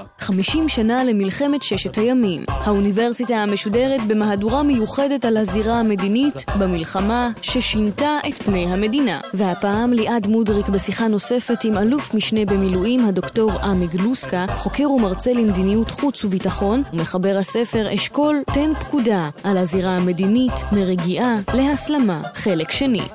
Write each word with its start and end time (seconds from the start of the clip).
עכשיו. 0.00 0.06
חמישים 0.18 0.68
שנה 0.68 1.04
למלחמת 1.04 1.62
ששת 1.62 1.98
הימים. 1.98 2.44
האוניברסיטה 2.48 3.34
המשודרת 3.34 4.00
במהדורה 4.06 4.62
מיוחדת 4.62 5.24
על 5.24 5.36
הזירה 5.36 5.80
המדינית 5.80 6.44
במלחמה 6.58 7.30
ששינתה 7.42 8.18
את 8.28 8.42
פני 8.42 8.66
המדינה. 8.66 9.20
והפעם 9.34 9.92
ליעד 9.92 10.26
מודריק 10.26 10.68
בשיחה 10.68 11.08
נוספת 11.08 11.64
עם 11.64 11.78
אלוף 11.78 12.14
משנה 12.14 12.44
במילואים 12.44 13.06
הדוקטור 13.06 13.52
עמי 13.52 13.86
גלוסקה, 13.86 14.46
חוקר 14.56 14.90
ומרצה 14.90 15.32
למדיניות 15.32 15.90
חוץ 15.90 16.24
וביטחון, 16.24 16.82
ומחבר 16.92 17.36
הספר 17.38 17.94
אשכול 17.94 18.42
תן 18.54 18.70
פקודה 18.80 19.28
על 19.44 19.56
הזירה 19.56 19.96
המדינית 19.96 20.52
מרגיעה 20.72 21.36
להסלמה, 21.54 22.22
חלק 22.34 22.70
שני. 22.72 23.08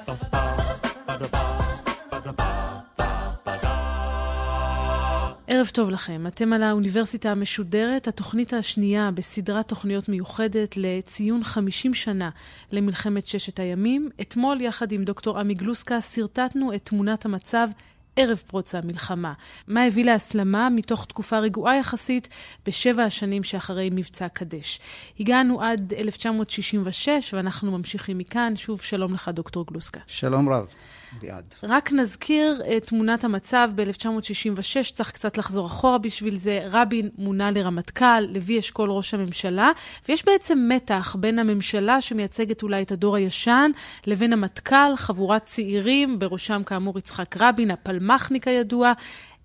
ערב 5.62 5.70
טוב 5.70 5.90
לכם. 5.90 6.28
אתם 6.28 6.54
על 6.54 6.64
האוניברסיטה 6.64 7.32
המשודרת, 7.32 8.08
התוכנית 8.08 8.54
השנייה 8.54 9.12
בסדרת 9.12 9.68
תוכניות 9.68 10.10
מיוחדת 10.10 10.78
לציון 10.78 11.44
50 11.44 11.94
שנה 11.94 12.30
למלחמת 12.72 13.28
ששת 13.28 13.60
הימים. 13.60 14.10
אתמול, 14.22 14.62
יחד 14.62 14.92
עם 14.92 15.04
דוקטור 15.04 15.40
עמי 15.40 15.54
גלוסקה, 15.54 16.02
שרטטנו 16.02 16.74
את 16.74 16.86
תמונת 16.86 17.26
המצב 17.26 17.68
ערב 18.16 18.42
פרוץ 18.48 18.76
המלחמה. 18.76 19.34
מה 19.68 19.84
הביא 19.84 20.06
להסלמה 20.06 20.70
מתוך 20.70 21.06
תקופה 21.06 21.40
רגועה 21.40 21.78
יחסית 21.78 22.30
בשבע 22.66 23.04
השנים 23.04 23.44
שאחרי 23.44 23.90
מבצע 23.92 24.28
קדש. 24.28 24.80
הגענו 25.20 25.62
עד 25.62 25.94
1966 25.94 27.34
ואנחנו 27.34 27.72
ממשיכים 27.72 28.18
מכאן. 28.18 28.56
שוב, 28.56 28.82
שלום 28.82 29.14
לך, 29.14 29.30
דוקטור 29.34 29.66
גלוסקה. 29.66 30.00
שלום 30.08 30.50
רב. 30.50 30.76
ליעד. 31.22 31.54
רק 31.64 31.92
נזכיר 31.92 32.62
את 32.78 32.86
תמונת 32.86 33.24
המצב 33.24 33.70
ב-1966, 33.76 34.94
צריך 34.94 35.12
קצת 35.12 35.38
לחזור 35.38 35.68
אחורה 35.68 35.98
בשביל 35.98 36.38
זה. 36.38 36.60
רבין 36.72 37.10
מונה 37.18 37.52
לרמטכ"ל, 37.52 38.20
לוי 38.20 38.60
אשכול 38.60 38.92
ראש 38.92 39.14
הממשלה, 39.14 39.72
ויש 40.10 40.26
בעצם 40.26 40.70
מתח 40.72 41.16
בין 41.20 41.40
הממשלה 41.40 42.02
שמייצגת 42.02 42.64
אולי 42.64 42.82
את 42.82 42.92
הדור 42.92 43.16
הישן, 43.16 43.72
לבין 44.08 44.34
המטכ"ל, 44.34 44.96
חבורת 44.96 45.46
צעירים, 45.46 46.20
בראשם 46.20 46.62
כאמור 46.66 46.98
יצחק 46.98 47.36
רבין, 47.40 47.72
הפלמ"חניק 47.72 48.48
הידוע. 48.48 48.94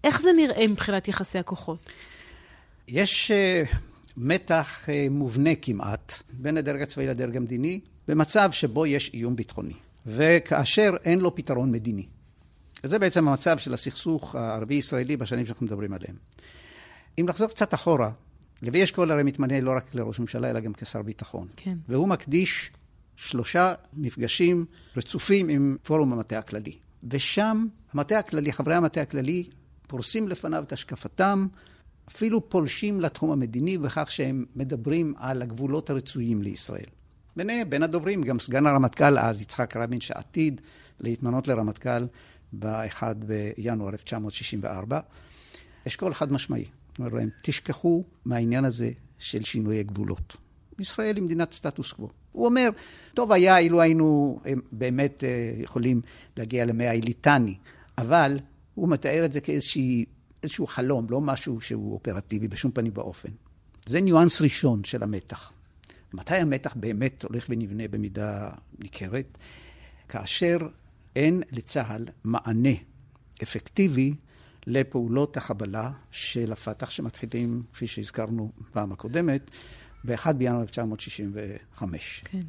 איך 0.04 0.22
זה 0.22 0.28
נראה 0.36 0.66
מבחינת 0.66 1.08
יחסי 1.08 1.38
הכוחות? 1.38 1.86
יש 2.88 3.30
uh, 3.30 3.76
מתח 4.16 4.86
uh, 4.86 5.10
מובנה 5.10 5.50
כמעט 5.62 6.22
בין 6.32 6.56
הדרג 6.56 6.82
הצבאי 6.82 7.06
לדרג 7.06 7.36
המדיני, 7.36 7.80
במצב 8.08 8.52
שבו 8.52 8.86
יש 8.86 9.10
איום 9.14 9.36
ביטחוני. 9.36 9.85
וכאשר 10.06 10.90
אין 11.04 11.18
לו 11.18 11.34
פתרון 11.34 11.72
מדיני. 11.72 12.06
וזה 12.84 12.98
בעצם 12.98 13.28
המצב 13.28 13.58
של 13.58 13.74
הסכסוך 13.74 14.34
הערבי-ישראלי 14.34 15.16
בשנים 15.16 15.46
שאנחנו 15.46 15.66
מדברים 15.66 15.92
עליהם. 15.92 16.16
אם 17.20 17.28
לחזור 17.28 17.48
קצת 17.48 17.74
אחורה, 17.74 18.10
לוי 18.62 18.84
אשכול 18.84 19.10
הרי 19.12 19.22
מתמנה 19.22 19.60
לא 19.60 19.72
רק 19.76 19.94
לראש 19.94 20.20
ממשלה, 20.20 20.50
אלא 20.50 20.60
גם 20.60 20.72
כשר 20.72 21.02
ביטחון. 21.02 21.48
כן. 21.56 21.78
והוא 21.88 22.08
מקדיש 22.08 22.70
שלושה 23.16 23.74
מפגשים 23.92 24.64
רצופים 24.96 25.48
עם 25.48 25.76
פורום 25.82 26.12
המטה 26.12 26.38
הכללי. 26.38 26.78
ושם 27.10 27.66
המטה 27.92 28.18
הכללי, 28.18 28.52
חברי 28.52 28.74
המטה 28.74 29.02
הכללי, 29.02 29.48
פורסים 29.86 30.28
לפניו 30.28 30.62
את 30.62 30.72
השקפתם, 30.72 31.46
אפילו 32.08 32.48
פולשים 32.48 33.00
לתחום 33.00 33.30
המדיני 33.30 33.78
בכך 33.78 34.10
שהם 34.10 34.44
מדברים 34.56 35.14
על 35.16 35.42
הגבולות 35.42 35.90
הרצויים 35.90 36.42
לישראל. 36.42 36.86
ביניהם, 37.36 37.70
בין 37.70 37.82
הדוברים, 37.82 38.22
גם 38.22 38.38
סגן 38.38 38.66
הרמטכ"ל 38.66 39.18
אז, 39.18 39.42
יצחק 39.42 39.76
רבין, 39.76 40.00
שעתיד 40.00 40.60
להתמנות 41.00 41.48
לרמטכ"ל 41.48 42.06
ב-1 42.58 43.02
בינואר 43.14 43.88
1964. 43.88 45.00
אשכול 45.86 46.14
חד 46.14 46.32
משמעי. 46.32 46.64
אומר 46.98 47.08
להם, 47.08 47.28
תשכחו 47.42 48.04
מהעניין 48.24 48.64
הזה 48.64 48.90
של 49.18 49.42
שינויי 49.42 49.84
גבולות. 49.84 50.36
ישראל 50.78 51.16
היא 51.16 51.24
מדינת 51.24 51.52
סטטוס 51.52 51.92
קוו. 51.92 52.08
הוא 52.32 52.46
אומר, 52.46 52.68
טוב 53.14 53.32
היה 53.32 53.58
אילו 53.58 53.80
היינו 53.80 54.40
באמת 54.72 55.24
יכולים 55.58 56.00
להגיע 56.36 56.64
למאה 56.64 56.90
הליטני, 56.90 57.56
אבל 57.98 58.38
הוא 58.74 58.88
מתאר 58.88 59.24
את 59.24 59.32
זה 59.32 59.40
כאיזשהו 59.40 60.66
חלום, 60.66 61.06
לא 61.10 61.20
משהו 61.20 61.60
שהוא 61.60 61.92
אופרטיבי 61.92 62.48
בשום 62.48 62.70
פנים 62.70 62.92
ואופן. 62.94 63.28
זה 63.86 64.00
ניואנס 64.00 64.42
ראשון 64.42 64.84
של 64.84 65.02
המתח. 65.02 65.52
מתי 66.12 66.34
המתח 66.34 66.74
באמת 66.76 67.24
הולך 67.24 67.46
ונבנה 67.48 67.88
במידה 67.88 68.50
ניכרת? 68.78 69.38
כאשר 70.08 70.56
אין 71.16 71.42
לצה"ל 71.52 72.04
מענה 72.24 72.74
אפקטיבי 73.42 74.14
לפעולות 74.66 75.36
החבלה 75.36 75.90
של 76.10 76.52
הפת"ח 76.52 76.90
שמתחילים, 76.90 77.62
כפי 77.72 77.86
שהזכרנו 77.86 78.52
פעם 78.72 78.92
הקודמת, 78.92 79.50
ב-1 80.04 80.32
בינואר 80.32 80.62
1965. 80.62 82.22
כן. 82.24 82.40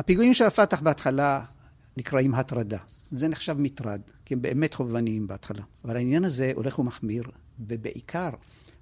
הפיגועים 0.00 0.34
של 0.34 0.44
הפת"ח 0.44 0.80
בהתחלה 0.80 1.44
נקראים 1.96 2.34
הטרדה. 2.34 2.78
זה 3.10 3.28
נחשב 3.28 3.56
מטרד, 3.58 4.00
כי 4.24 4.34
הם 4.34 4.42
באמת 4.42 4.74
חובבניים 4.74 5.26
בהתחלה. 5.26 5.62
אבל 5.84 5.96
העניין 5.96 6.24
הזה 6.24 6.52
הולך 6.54 6.78
ומחמיר, 6.78 7.24
ובעיקר 7.60 8.30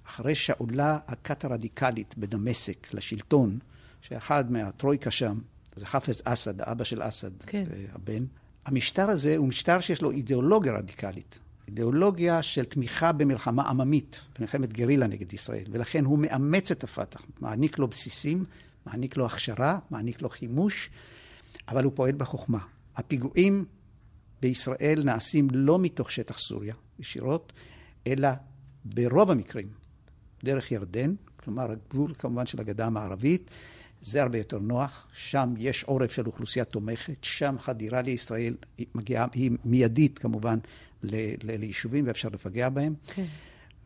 אחרי 0.07 0.35
שעולה 0.35 0.97
הכת 1.07 1.45
הרדיקלית 1.45 2.17
בדמשק 2.17 2.93
לשלטון, 2.93 3.59
שאחד 4.03 4.51
מהטרויקה 4.51 5.11
שם, 5.11 5.39
זה 5.75 5.85
חפז 5.85 6.21
אסד, 6.25 6.61
האבא 6.61 6.83
של 6.83 7.07
אסד, 7.07 7.43
כן. 7.45 7.63
הבן. 7.93 8.25
המשטר 8.65 9.09
הזה 9.09 9.37
הוא 9.37 9.47
משטר 9.47 9.79
שיש 9.79 10.01
לו 10.01 10.11
אידיאולוגיה 10.11 10.73
רדיקלית. 10.73 11.39
אידיאולוגיה 11.67 12.41
של 12.41 12.65
תמיכה 12.65 13.11
במלחמה 13.11 13.63
עממית, 13.69 14.21
במלחמת 14.37 14.73
גרילה 14.73 15.07
נגד 15.07 15.33
ישראל, 15.33 15.63
ולכן 15.71 16.05
הוא 16.05 16.19
מאמץ 16.19 16.71
את 16.71 16.83
הפת"ח, 16.83 17.21
מעניק 17.41 17.79
לו 17.79 17.87
בסיסים, 17.87 18.43
מעניק 18.85 19.17
לו 19.17 19.25
הכשרה, 19.25 19.79
מעניק 19.89 20.21
לו 20.21 20.29
חימוש, 20.29 20.89
אבל 21.67 21.83
הוא 21.83 21.91
פועל 21.95 22.15
בחוכמה. 22.15 22.59
הפיגועים 22.95 23.65
בישראל 24.41 25.01
נעשים 25.05 25.47
לא 25.51 25.79
מתוך 25.79 26.11
שטח 26.11 26.37
סוריה 26.37 26.75
ישירות, 26.99 27.53
אלא 28.07 28.29
ברוב 28.85 29.31
המקרים 29.31 29.67
דרך 30.43 30.71
ירדן, 30.71 31.15
כלומר 31.35 31.71
הגבול 31.71 32.13
כמובן 32.13 32.45
של 32.45 32.59
הגדה 32.59 32.85
המערבית, 32.85 33.51
זה 34.03 34.21
הרבה 34.21 34.37
יותר 34.37 34.59
נוח, 34.59 35.07
שם 35.13 35.53
יש 35.57 35.83
עורף 35.83 36.11
של 36.11 36.27
אוכלוסייה 36.27 36.65
תומכת, 36.65 37.23
שם 37.23 37.55
חדירה 37.59 38.01
לישראל 38.01 38.55
היא 38.77 38.87
מגיעה, 38.95 39.25
היא 39.33 39.51
מיידית 39.65 40.19
כמובן 40.19 40.59
ל, 41.03 41.15
ל, 41.15 41.57
ליישובים 41.59 42.07
ואפשר 42.07 42.29
לפגע 42.33 42.69
בהם. 42.69 42.93
כן. 43.15 43.25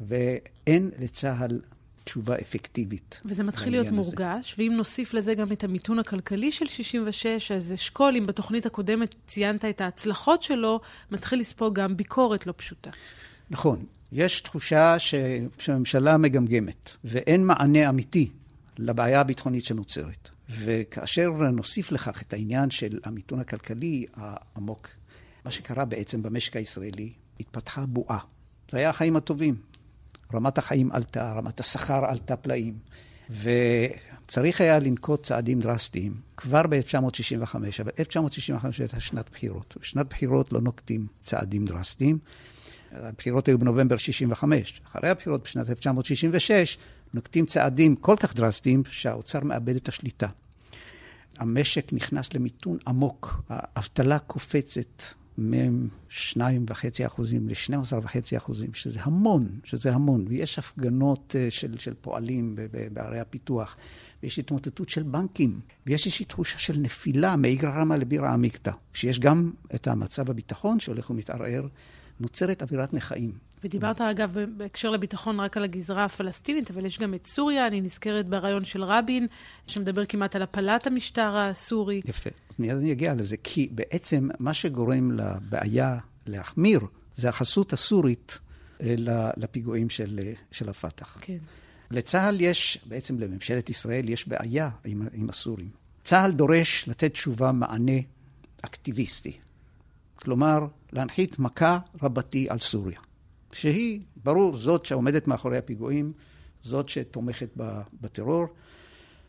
ואין 0.02 0.92
לצה"ל 1.00 1.60
תשובה 2.04 2.36
אפקטיבית. 2.36 3.22
וזה 3.26 3.44
מתחיל 3.44 3.74
להיות 3.74 3.88
מורגש, 3.88 4.56
ואם 4.58 4.74
נוסיף 4.78 5.14
לזה 5.14 5.34
גם 5.34 5.52
את 5.52 5.64
המיתון 5.64 6.00
הכלכלי 6.00 6.52
של 6.52 6.66
66, 6.66 7.52
אז 7.52 7.74
אשכול, 7.74 8.16
אם 8.16 8.26
בתוכנית 8.26 8.66
הקודמת 8.66 9.16
ציינת 9.28 9.66
את 9.66 9.82
ההצלחות 9.82 10.42
שלו, 10.42 10.80
מתחיל 11.12 11.40
לספוג 11.40 11.80
גם 11.80 11.98
ביקורת 11.98 12.48
לא 12.48 12.54
פשוטה. 12.58 12.90
נכון. 13.50 13.86
יש 14.12 14.42
תחושה 14.42 15.00
ש... 15.00 15.16
שהממשלה 15.60 16.18
מגמגמת, 16.18 16.96
ואין 17.04 17.46
מענה 17.46 17.90
אמיתי 17.90 18.30
לבעיה 18.80 19.22
הביטחונית 19.22 19.66
שנוצרת. 19.66 20.30
וכאשר 20.50 21.32
נוסיף 21.32 21.92
לכך 21.92 22.22
את 22.22 22.34
העניין 22.34 22.70
של 22.70 23.00
המיתון 23.04 23.40
הכלכלי 23.40 24.06
העמוק, 24.14 24.90
מה 25.46 25.52
שקרה 25.52 25.86
בעצם 25.86 26.24
במשק 26.24 26.56
הישראלי, 26.56 27.14
התפתחה 27.40 27.86
בועה. 27.86 28.20
זה 28.72 28.78
היה 28.78 28.90
החיים 28.90 29.16
הטובים. 29.16 29.56
רמת 30.34 30.58
החיים 30.58 30.92
עלתה, 30.92 31.34
רמת 31.34 31.60
השכר 31.60 32.06
עלתה 32.06 32.36
פלאים. 32.36 32.78
וצריך 33.30 34.62
היה 34.62 34.80
לנקוט 34.80 35.24
צעדים 35.24 35.60
דרסטיים 35.60 36.16
כבר 36.38 36.68
ב-1965, 36.70 37.56
אבל 37.82 37.92
1965 38.00 38.80
הייתה 38.80 39.00
שנת 39.00 39.30
בחירות. 39.30 39.78
בשנת 39.82 40.10
בחירות 40.10 40.54
לא 40.54 40.62
נוקטים 40.62 41.08
צעדים 41.20 41.66
דרסטיים. 41.66 42.20
הבחירות 42.92 43.48
היו 43.48 43.60
בנובמבר 43.60 43.98
65. 43.98 44.82
אחרי 44.86 45.10
הבחירות 45.10 45.44
בשנת 45.44 45.70
1966 45.70 46.78
נוקטים 47.14 47.46
צעדים 47.46 47.96
כל 47.96 48.16
כך 48.20 48.36
דרסטיים 48.36 48.84
שהאוצר 48.90 49.44
מאבד 49.44 49.76
את 49.76 49.88
השליטה. 49.88 50.28
המשק 51.38 51.94
נכנס 51.94 52.34
למיתון 52.34 52.78
עמוק, 52.88 53.42
האבטלה 53.50 54.20
קופצת, 54.20 55.04
מ-2.5 55.38 57.06
אחוזים 57.06 57.50
ל-12.5 57.50 58.38
אחוזים, 58.38 58.74
שזה 58.74 59.00
המון, 59.04 59.60
שזה 59.64 59.94
המון. 59.94 60.26
ויש 60.28 60.60
הפגנות 60.60 61.36
אה, 61.40 61.52
של, 61.52 61.78
של 61.78 61.94
פועלים 62.02 62.56
בערי 62.94 63.20
הפיתוח, 63.20 63.76
ויש 64.24 64.40
התמוטטות 64.40 64.90
של 64.90 65.04
בנקים, 65.04 65.60
ויש 65.88 66.06
איזושהי 66.06 66.26
תחושה 66.26 66.58
של 66.58 66.80
נפילה 66.80 67.36
מאיגרא 67.36 67.82
רמא 67.82 67.94
לבירא 67.94 68.30
עמיקתא. 68.30 68.72
כשיש 68.94 69.20
גם 69.20 69.52
את 69.76 69.88
המצב 69.88 70.30
הביטחון 70.30 70.80
שהולך 70.80 71.10
ומתערער, 71.10 71.68
נוצרת 72.20 72.62
אווירת 72.62 72.94
נכאים. 72.94 73.32
ודיברת 73.64 74.02
אגב 74.02 74.38
בהקשר 74.58 74.90
לביטחון 74.90 75.40
רק 75.40 75.58
על 75.58 75.64
הגזרה 75.64 76.06
הפלסטינית, 76.06 76.72
אבל 76.72 76.86
יש 76.86 77.00
גם 77.00 77.14
את 77.14 77.28
סוריה, 77.28 77.68
אני 77.68 77.82
נזכרת 77.82 78.28
ברעיון 78.28 78.64
של 78.64 78.84
רבין, 78.84 79.28
שמדבר 79.68 80.06
כמעט 80.06 80.36
על 80.36 80.42
הפלת 80.42 80.88
המשטר 80.88 81.40
הסורי. 81.40 82.02
יפה, 82.06 82.30
אז 82.50 82.60
מיד 82.60 82.76
אני 82.76 82.92
אגיע 82.92 83.14
לזה, 83.14 83.38
כי 83.38 83.70
בעצם 83.72 84.30
מה 84.40 84.54
שגורם 84.54 85.12
לבעיה 85.12 85.98
להחמיר 86.28 86.80
זה 87.16 87.30
החסות 87.30 87.74
הסורית 87.74 88.40
אה, 88.82 88.96
לפיגועים 89.38 89.90
של, 89.90 90.20
אה, 90.24 90.34
של 90.52 90.70
הפת"ח. 90.70 91.18
כן. 91.22 91.38
לצה"ל 91.92 92.42
יש, 92.42 92.80
בעצם 92.86 93.20
לממשלת 93.20 93.70
ישראל, 93.70 94.10
יש 94.10 94.28
בעיה 94.28 94.70
עם, 94.86 95.08
עם 95.14 95.30
הסורים. 95.30 95.70
צה"ל 96.04 96.32
דורש 96.32 96.88
לתת 96.88 97.12
תשובה, 97.12 97.52
מענה 97.52 98.00
אקטיביסטי. 98.62 99.38
כלומר, 100.16 100.68
להנחית 100.94 101.40
מכה 101.40 101.80
רבתי 102.02 102.48
על 102.50 102.58
סוריה. 102.58 103.00
שהיא, 103.52 104.02
ברור, 104.24 104.54
זאת 104.58 104.86
שעומדת 104.86 105.28
מאחורי 105.28 105.58
הפיגועים, 105.58 106.14
זאת 106.62 106.90
שתומכת 106.90 107.50
בטרור, 108.02 108.46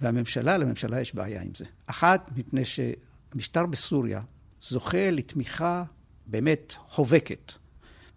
והממשלה, 0.01 0.59
לממשלה 0.59 1.01
יש 1.01 1.15
בעיה 1.15 1.43
עם 1.43 1.51
זה. 1.57 1.65
אחת, 1.87 2.31
מפני 2.37 2.63
שהמשטר 2.65 3.67
בסוריה 3.67 4.21
זוכה 4.61 5.11
לתמיכה 5.11 5.85
באמת 6.27 6.75
חובקת, 6.89 7.53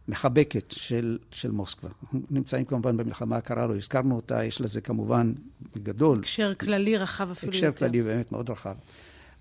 מחבקת 0.07 0.71
של, 0.71 1.17
של 1.31 1.51
מוסקבה. 1.51 1.89
אנחנו 2.03 2.21
נמצאים 2.29 2.65
כמובן 2.65 2.97
במלחמה 2.97 3.37
הקרה, 3.37 3.67
לא 3.67 3.75
הזכרנו 3.75 4.15
אותה, 4.15 4.43
יש 4.43 4.61
לזה 4.61 4.81
כמובן 4.81 5.33
בגדול. 5.75 6.19
הקשר 6.19 6.53
כללי 6.55 6.97
רחב 6.97 7.31
אפילו 7.31 7.55
יותר. 7.55 7.67
הקשר 7.67 7.77
כללי 7.77 8.01
באמת 8.01 8.31
מאוד 8.31 8.49
רחב. 8.49 8.75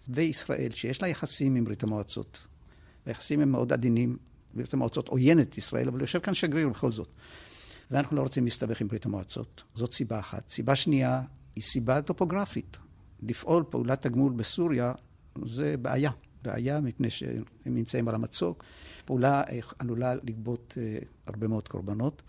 וישראל, 0.08 0.70
שיש 0.70 1.02
לה 1.02 1.08
יחסים 1.08 1.54
עם 1.54 1.64
ברית 1.64 1.82
המועצות, 1.82 2.46
היחסים 3.06 3.40
הם 3.40 3.52
מאוד 3.52 3.72
עדינים, 3.72 4.16
ברית 4.54 4.74
המועצות 4.74 5.08
עוינת 5.08 5.58
ישראל, 5.58 5.88
אבל 5.88 6.00
יושב 6.00 6.18
כאן 6.18 6.34
שגריר 6.34 6.68
בכל 6.68 6.92
זאת. 6.92 7.08
ואנחנו 7.90 8.16
לא 8.16 8.22
רוצים 8.22 8.44
להסתבך 8.44 8.80
עם 8.80 8.88
ברית 8.88 9.06
המועצות. 9.06 9.62
זאת 9.74 9.92
סיבה 9.92 10.18
אחת. 10.18 10.48
סיבה 10.48 10.74
שנייה 10.74 11.22
היא 11.56 11.64
סיבה 11.64 12.02
טופוגרפית. 12.02 12.78
לפעול 13.22 13.64
פעולת 13.70 14.00
תגמול 14.00 14.32
בסוריה 14.32 14.92
זה 15.44 15.74
בעיה. 15.82 16.10
בעיה 16.42 16.80
מפני 16.80 17.10
שהם 17.10 17.42
נמצאים 17.66 18.08
על 18.08 18.14
המצוק. 18.14 18.64
פעולה 19.04 19.42
אה, 19.48 19.58
עלולה 19.78 20.14
לגבות 20.14 20.74
אה, 20.80 20.98
הרבה 21.26 21.48
מאוד 21.48 21.68
קורבנות. 21.68 22.22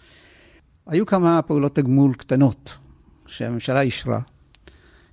היו 0.86 1.06
כמה 1.06 1.42
פעולות 1.42 1.76
תגמול 1.76 2.14
קטנות 2.14 2.78
שהממשלה 3.26 3.82
אישרה. 3.82 4.20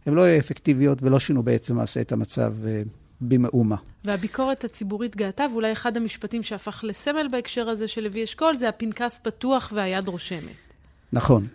הן 0.07 0.15
לא 0.15 0.39
אפקטיביות 0.39 1.03
ולא 1.03 1.19
שינו 1.19 1.43
בעצם 1.43 1.77
מעשה 1.77 2.01
את 2.01 2.13
המצב 2.13 2.55
אה, 2.67 2.83
במאומה. 3.21 3.77
והביקורת 4.05 4.65
הציבורית 4.65 5.17
גאתה, 5.17 5.47
ואולי 5.53 5.73
אחד 5.73 5.97
המשפטים 5.97 6.43
שהפך 6.43 6.85
לסמל 6.85 7.29
בהקשר 7.31 7.69
הזה 7.69 7.89
של 7.89 8.01
לוי 8.05 8.25
אשכול, 8.25 8.57
זה 8.57 8.69
הפנקס 8.69 9.19
פתוח 9.23 9.73
והיד 9.75 10.09
רושמת. 10.09 10.57
נכון. 11.13 11.47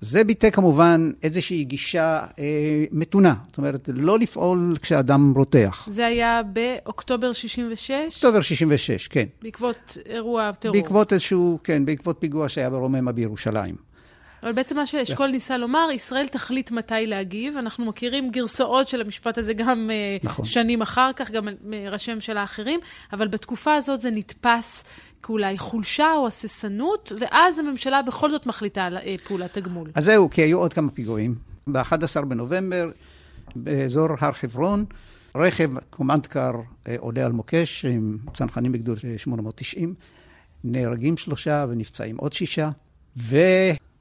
זה 0.00 0.24
ביטא 0.24 0.50
כמובן 0.50 1.10
איזושהי 1.22 1.64
גישה 1.64 2.26
אה, 2.38 2.84
מתונה. 2.92 3.34
זאת 3.46 3.58
אומרת, 3.58 3.88
לא 3.92 4.18
לפעול 4.18 4.76
כשאדם 4.82 5.32
רותח. 5.36 5.88
זה 5.90 6.06
היה 6.06 6.42
באוקטובר 6.52 7.32
66? 7.32 7.90
אוקטובר 8.14 8.40
66, 8.40 9.08
כן. 9.08 9.24
בעקבות 9.42 9.98
אירוע 10.06 10.52
טרור. 10.52 10.74
בעקבות 10.74 11.12
איזשהו, 11.12 11.58
כן, 11.64 11.84
בעקבות 11.84 12.16
פיגוע 12.18 12.48
שהיה 12.48 12.70
ברוממה 12.70 13.12
בירושלים. 13.12 13.93
אבל 14.44 14.52
בעצם 14.52 14.76
מה 14.76 14.86
שאשכול 14.86 15.26
ניסה 15.26 15.56
לומר, 15.56 15.88
ישראל 15.94 16.26
תחליט 16.26 16.70
מתי 16.70 17.06
להגיב. 17.06 17.56
אנחנו 17.56 17.84
מכירים 17.84 18.30
גרסאות 18.30 18.88
של 18.88 19.00
המשפט 19.00 19.38
הזה 19.38 19.54
גם 19.54 19.90
אה, 19.90 20.16
נכון. 20.22 20.44
שנים 20.44 20.82
אחר 20.82 21.10
כך, 21.16 21.30
גם 21.30 21.48
מראשי 21.64 22.14
ממשלה 22.14 22.44
אחרים, 22.44 22.80
אבל 23.12 23.28
בתקופה 23.28 23.74
הזאת 23.74 24.00
זה 24.00 24.10
נתפס 24.10 24.84
כאולי 25.22 25.58
חולשה 25.58 26.12
או 26.16 26.26
הססנות, 26.26 27.12
ואז 27.20 27.58
הממשלה 27.58 28.02
בכל 28.02 28.30
זאת 28.30 28.46
מחליטה 28.46 28.84
על 28.84 28.96
אה, 28.96 29.14
פעולת 29.24 29.58
תגמול. 29.58 29.90
אז 29.94 30.04
זהו, 30.04 30.30
כי 30.30 30.42
היו 30.42 30.58
עוד 30.58 30.72
כמה 30.72 30.90
פיגועים. 30.90 31.34
ב-11 31.66 32.24
בנובמבר, 32.28 32.90
באזור 33.56 34.08
הר 34.20 34.32
חברון, 34.32 34.84
רכב 35.34 35.70
קומנדקר 35.90 36.52
אה, 36.88 36.96
עולה 36.98 37.26
על 37.26 37.32
מוקש 37.32 37.84
עם 37.84 38.18
צנחנים 38.32 38.72
בגדוד 38.72 38.98
890, 39.16 39.94
נהרגים 40.64 41.16
שלושה 41.16 41.66
ונפצעים 41.68 42.16
עוד 42.16 42.32
שישה, 42.32 42.70
ו... 43.16 43.36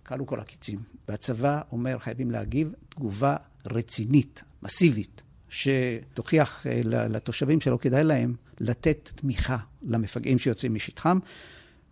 כלו 0.04 0.26
כל 0.26 0.40
הקיצים. 0.40 0.80
והצבא 1.08 1.62
אומר, 1.72 1.98
חייבים 1.98 2.32
להגיב 2.32 2.74
תגובה 2.90 3.36
רצינית, 3.72 4.44
מסיבית, 4.64 5.22
שתוכיח 5.50 6.68
אה, 6.68 6.82
לתושבים 6.86 7.62
שלא 7.62 7.78
כדאי 7.78 8.04
להם 8.04 8.36
לתת 8.60 9.12
תמיכה 9.16 9.58
למפגעים 9.82 10.40
שיוצאים 10.40 10.74
משטחם. 10.74 11.20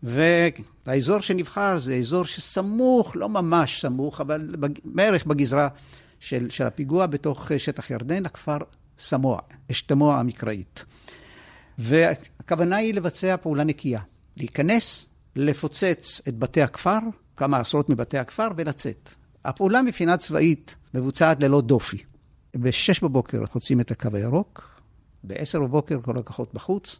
והאזור 0.03 1.19
שנבחר 1.19 1.77
זה 1.77 1.95
אזור 1.95 2.25
שסמוך, 2.25 3.15
לא 3.15 3.29
ממש 3.29 3.81
סמוך, 3.81 4.21
אבל 4.21 4.55
בערך 4.85 5.25
בגזרה 5.25 5.67
של, 6.19 6.49
של 6.49 6.67
הפיגוע 6.67 7.05
בתוך 7.05 7.51
אה, 7.51 7.59
שטח 7.59 7.91
ירדן, 7.91 8.25
הכפר 8.25 8.57
סמוע, 8.97 9.39
אשתמוע 9.71 10.19
המקראית. 10.19 10.85
והכוונה 11.77 12.75
היא 12.75 12.93
לבצע 12.93 13.37
פעולה 13.37 13.63
נקייה, 13.63 14.01
להיכנס, 14.37 15.05
לפוצץ 15.35 16.21
את 16.27 16.37
בתי 16.37 16.61
הכפר, 16.61 16.99
כמה 17.37 17.59
עשרות 17.59 17.89
מבתי 17.89 18.17
הכפר 18.17 18.47
ולצאת. 18.57 19.09
הפעולה 19.45 19.81
מבחינה 19.81 20.17
צבאית 20.17 20.75
מבוצעת 20.93 21.43
ללא 21.43 21.61
דופי. 21.61 21.97
ב-6 22.55 23.03
בבוקר 23.03 23.45
חוצים 23.45 23.79
את 23.79 23.91
הקו 23.91 24.09
הירוק, 24.13 24.81
ב-10 25.23 25.59
בבוקר 25.59 26.01
כל 26.01 26.17
הכוחות 26.17 26.53
בחוץ, 26.53 26.99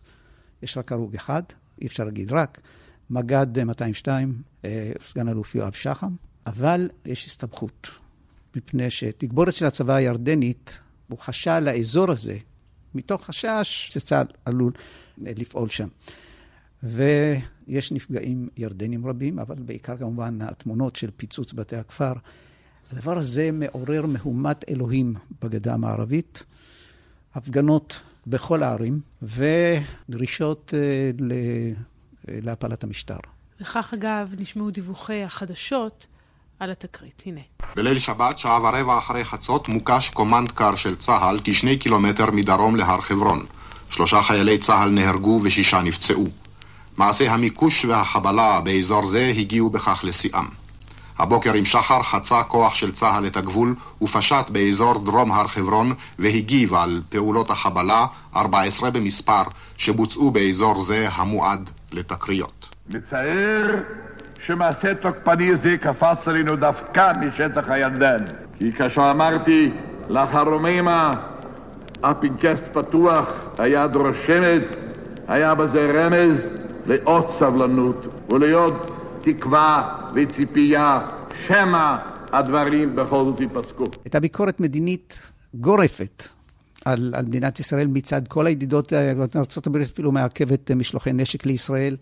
יש 0.62 0.78
רק 0.78 0.92
הרוג 0.92 1.16
אחד, 1.16 1.44
אי 1.82 1.88
אפשר 1.88 2.04
להגיד 2.04 2.32
רק, 2.32 2.62
מג"ד 3.10 3.64
202, 3.64 4.42
אה, 4.66 4.92
סגן 5.06 5.28
אלוף 5.28 5.56
יואב 5.56 5.74
שחם, 5.74 6.16
אבל 6.46 6.90
יש 7.06 7.26
הסתבכות, 7.26 7.90
מפני 8.56 8.90
שתגבורת 8.90 9.56
של 9.56 9.66
הצבא 9.66 9.94
הירדנית, 9.94 10.80
הוא 11.08 11.20
חשה 11.20 11.60
לאזור 11.60 12.12
הזה, 12.12 12.38
מתוך 12.96 13.26
חשש 13.26 13.88
שצה"ל 13.90 14.26
עלול 14.46 14.74
אה, 15.26 15.32
לפעול 15.38 15.70
שם. 15.70 15.88
ויש 16.84 17.92
נפגעים 17.92 18.50
ירדנים 18.58 19.08
רבים, 19.08 19.40
אבל 19.40 19.56
בעיקר 19.56 19.98
כמובן 19.98 20.42
התמונות 20.42 20.96
של 20.96 21.10
פיצוץ 21.18 21.54
בתי 21.54 21.76
הכפר. 21.76 22.14
הדבר 22.92 23.18
הזה 23.18 23.50
מעורר 23.54 24.06
מהומת 24.06 24.70
אלוהים 24.70 25.14
בגדה 25.42 25.74
המערבית, 25.74 26.44
הפגנות 27.36 28.02
בכל 28.28 28.64
הערים 28.64 29.00
ודרישות 29.22 30.74
אה, 30.78 31.12
להפלת 32.28 32.84
המשטר. 32.84 33.18
וכך 33.62 33.94
אגב 33.94 34.34
נשמעו 34.38 34.72
דיווחי 34.72 35.24
החדשות 35.24 36.08
על 36.60 36.72
התקרית. 36.72 37.24
הנה. 37.26 37.42
בליל 37.76 38.00
שבת, 38.00 38.40
שעה 38.40 38.62
ורבע 38.62 38.98
אחרי 38.98 39.26
חצות, 39.26 39.70
מוקש 39.70 40.10
קומנד 40.10 40.52
קר 40.52 40.76
של 40.76 40.96
צה"ל 40.96 41.40
כשני 41.44 41.78
קילומטר 41.78 42.32
מדרום 42.32 42.76
להר 42.76 43.02
חברון. 43.02 43.46
שלושה 43.90 44.24
חיילי 44.24 44.58
צה"ל 44.58 44.90
נהרגו 44.90 45.42
ושישה 45.44 45.82
נפצעו. 45.82 46.41
מעשי 47.02 47.28
המיקוש 47.28 47.86
והחבלה 47.86 48.62
באזור 48.64 49.08
זה 49.08 49.32
הגיעו 49.38 49.70
בכך 49.70 50.02
לשיאם. 50.04 50.46
הבוקר 51.20 51.54
עם 51.54 51.66
שחר 51.66 52.04
חצה 52.04 52.44
כוח 52.44 52.76
של 52.76 52.92
צה"ל 52.92 53.28
את 53.28 53.38
הגבול 53.38 53.76
ופשט 54.02 54.50
באזור 54.50 55.06
דרום 55.06 55.32
הר 55.32 55.48
חברון 55.48 55.94
והגיב 56.20 56.74
על 56.74 57.02
פעולות 57.10 57.50
החבלה, 57.52 58.06
14 58.36 58.92
במספר, 58.92 59.42
שבוצעו 59.78 60.32
באזור 60.32 60.84
זה 60.84 61.08
המועד 61.12 61.70
לתקריות. 61.92 62.76
מצער 62.90 63.68
שמעשה 64.46 64.96
תוקפני 64.96 65.56
זה 65.56 65.78
קפץ 65.78 66.28
עלינו 66.28 66.56
דווקא 66.56 67.12
משטח 67.22 67.70
הירדן. 67.70 68.26
כי 68.60 68.72
כאשר 68.72 69.12
אמרתי 69.12 69.72
לאחר 70.10 70.44
רוממה, 70.44 71.12
הפנקס 72.04 72.60
פתוח, 72.74 73.34
היד 73.60 73.96
רושמת, 73.96 74.76
היה 75.28 75.56
בזה 75.56 75.92
רמז 75.94 76.61
לעוד 76.86 77.26
סבלנות 77.40 78.06
ולעוד 78.30 78.74
תקווה 79.22 80.00
וציפייה 80.16 81.08
שמא 81.48 81.98
הדברים 82.32 82.96
בכל 82.96 83.26
זאת 83.26 83.40
ייפסקו. 83.40 83.84
הייתה 84.04 84.20
ביקורת 84.20 84.60
מדינית 84.60 85.32
גורפת 85.54 86.24
על, 86.86 87.14
על 87.16 87.26
מדינת 87.26 87.60
ישראל 87.60 87.88
מצד 87.88 88.28
כל 88.28 88.48
הידידות, 88.48 88.94
ארה"ב 88.94 89.78
אפילו 89.78 90.12
מעכבת 90.12 90.72
משלוחי 90.72 91.14
נשק 91.14 91.46
לישראל. 91.46 91.96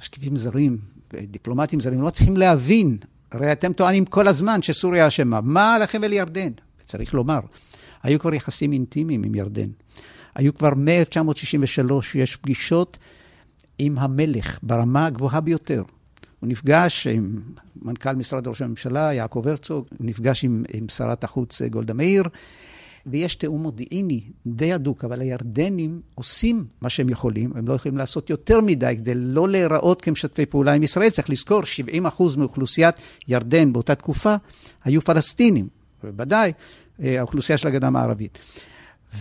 משקיפים 0.00 0.36
זרים, 0.36 0.78
דיפלומטים 1.12 1.80
זרים, 1.80 2.02
לא 2.02 2.10
צריכים 2.10 2.36
להבין, 2.36 2.96
הרי 3.32 3.52
אתם 3.52 3.72
טוענים 3.72 4.04
כל 4.04 4.28
הזמן 4.28 4.62
שסוריה 4.62 5.08
אשמה. 5.08 5.40
מה 5.40 5.78
לכם 5.78 6.00
ולירדן? 6.02 6.52
וצריך 6.80 7.14
לומר, 7.14 7.40
היו 8.02 8.18
כבר 8.18 8.34
יחסים 8.34 8.72
אינטימיים 8.72 9.22
עם 9.24 9.34
ירדן. 9.34 9.68
היו 10.36 10.54
כבר 10.54 10.74
מ-1963, 10.74 11.92
יש 12.14 12.36
פגישות 12.36 12.98
עם 13.78 13.98
המלך 13.98 14.58
ברמה 14.62 15.06
הגבוהה 15.06 15.40
ביותר. 15.40 15.82
הוא 16.40 16.48
נפגש 16.48 17.06
עם 17.06 17.40
מנכ"ל 17.82 18.12
משרד 18.12 18.48
ראש 18.48 18.62
הממשלה, 18.62 19.12
יעקב 19.12 19.48
הרצוג, 19.48 19.86
הוא 19.98 20.06
נפגש 20.06 20.44
עם, 20.44 20.64
עם 20.72 20.88
שרת 20.88 21.24
החוץ 21.24 21.62
גולדה 21.62 21.94
מאיר, 21.94 22.22
ויש 23.06 23.34
תיאום 23.34 23.62
מודיעיני 23.62 24.20
די 24.46 24.72
הדוק, 24.72 25.04
אבל 25.04 25.20
הירדנים 25.20 26.00
עושים 26.14 26.64
מה 26.80 26.88
שהם 26.88 27.08
יכולים, 27.08 27.52
הם 27.54 27.68
לא 27.68 27.74
יכולים 27.74 27.98
לעשות 27.98 28.30
יותר 28.30 28.60
מדי 28.60 28.94
כדי 28.98 29.14
לא 29.14 29.48
להיראות 29.48 30.00
כמשתפי 30.00 30.46
פעולה 30.46 30.72
עם 30.72 30.82
ישראל. 30.82 31.10
צריך 31.10 31.30
לזכור, 31.30 31.62
70% 32.06 32.38
מאוכלוסיית 32.38 32.94
ירדן 33.28 33.72
באותה 33.72 33.94
תקופה 33.94 34.34
היו 34.84 35.00
פלסטינים, 35.00 35.68
ובוודאי 36.04 36.52
אה, 37.02 37.18
האוכלוסייה 37.18 37.58
של 37.58 37.68
הגדה 37.68 37.86
המערבית. 37.86 38.38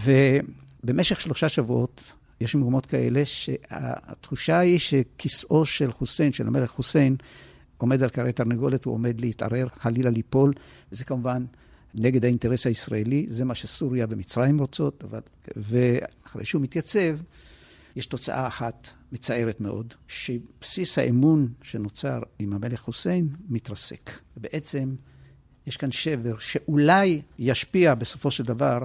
ובמשך 0.03 1.21
שלושה 1.21 1.49
שבועות 1.49 2.01
יש 2.41 2.55
מקומות 2.55 2.85
כאלה 2.85 3.25
שהתחושה 3.25 4.59
היא 4.59 4.79
שכיסאו 4.79 5.65
של 5.65 5.91
חוסיין, 5.91 6.31
של 6.31 6.47
המלך 6.47 6.69
חוסיין, 6.69 7.15
עומד 7.77 8.03
על 8.03 8.09
כרי 8.09 8.31
תרנגולת, 8.31 8.85
הוא 8.85 8.93
עומד 8.93 9.21
להתערער, 9.21 9.67
חלילה 9.69 10.09
ליפול, 10.09 10.53
וזה 10.91 11.05
כמובן 11.05 11.45
נגד 11.95 12.25
האינטרס 12.25 12.67
הישראלי, 12.67 13.25
זה 13.29 13.45
מה 13.45 13.55
שסוריה 13.55 14.05
ומצרים 14.09 14.59
רוצות, 14.59 15.03
אבל... 15.03 15.19
ואחרי 15.55 16.45
שהוא 16.45 16.61
מתייצב, 16.61 17.17
יש 17.95 18.05
תוצאה 18.05 18.47
אחת 18.47 18.89
מצערת 19.11 19.61
מאוד, 19.61 19.93
שבסיס 20.07 20.97
האמון 20.97 21.47
שנוצר 21.63 22.19
עם 22.39 22.53
המלך 22.53 22.79
חוסיין 22.79 23.29
מתרסק. 23.49 24.11
ובעצם 24.37 24.95
יש 25.67 25.77
כאן 25.77 25.91
שבר 25.91 26.37
שאולי 26.37 27.21
ישפיע 27.39 27.95
בסופו 27.95 28.31
של 28.31 28.43
דבר 28.43 28.83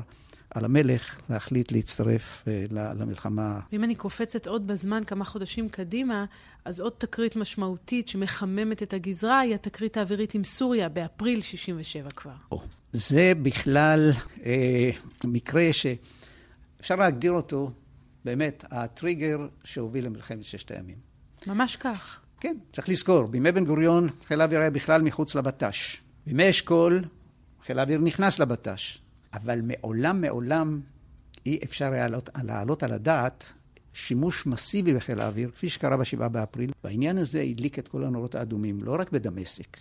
על 0.57 0.65
המלך 0.65 1.19
להחליט 1.31 1.73
להצטרף 1.73 2.45
אה, 2.49 2.65
למלחמה. 2.71 3.61
אם 3.73 3.85
אני 3.85 3.95
קופצת 3.95 4.47
עוד 4.47 4.67
בזמן, 4.67 5.03
כמה 5.07 5.25
חודשים 5.25 5.69
קדימה, 5.69 6.25
אז 6.65 6.81
עוד 6.81 6.93
תקרית 6.99 7.37
משמעותית 7.37 8.09
שמחממת 8.09 8.83
את 8.83 8.93
הגזרה 8.93 9.41
היא 9.41 9.55
התקרית 9.55 9.97
האווירית 9.97 10.35
עם 10.35 10.45
סוריה 10.45 10.89
באפריל 10.89 11.43
67' 11.43 12.11
כבר. 12.11 12.33
או, 12.51 12.63
זה 12.93 13.33
בכלל 13.43 14.13
אה, 14.45 14.91
מקרה 15.25 15.69
שאפשר 15.73 16.97
להגדיר 16.97 17.33
אותו 17.33 17.71
באמת 18.25 18.65
הטריגר 18.71 19.39
שהוביל 19.65 20.07
למלחמת 20.07 20.45
ששת 20.45 20.71
הימים. 20.71 20.99
ממש 21.47 21.77
כך. 21.77 22.21
כן, 22.41 22.57
צריך 22.73 22.89
לזכור, 22.89 23.27
בימי 23.27 23.53
בן 23.53 23.65
גוריון 23.65 24.09
חיל 24.27 24.41
האוויר 24.41 24.61
היה 24.61 24.71
בכלל 24.71 25.03
מחוץ 25.03 25.35
לבט"ש. 25.35 26.01
בימי 26.27 26.51
אשכול 26.51 27.05
חיל 27.67 27.79
האוויר 27.79 28.01
נכנס 28.01 28.39
לבט"ש. 28.39 29.06
אבל 29.35 29.61
מעולם 29.63 30.21
מעולם 30.21 30.81
אי 31.47 31.59
אפשר 31.65 31.93
היה 31.93 32.09
להעלות, 32.09 32.31
להעלות 32.43 32.83
על 32.83 32.93
הדעת 32.93 33.45
שימוש 33.93 34.47
מסיבי 34.47 34.95
בחיל 34.95 35.21
האוויר, 35.21 35.51
כפי 35.51 35.69
שקרה 35.69 35.97
ב-7 35.97 36.29
באפריל. 36.29 36.71
והעניין 36.85 37.19
הזה 37.19 37.41
הדליק 37.41 37.79
את 37.79 37.89
כל 37.89 38.05
הנורות 38.05 38.35
האדומים, 38.35 38.83
לא 38.83 38.97
רק 39.01 39.13
בדמשק, 39.13 39.77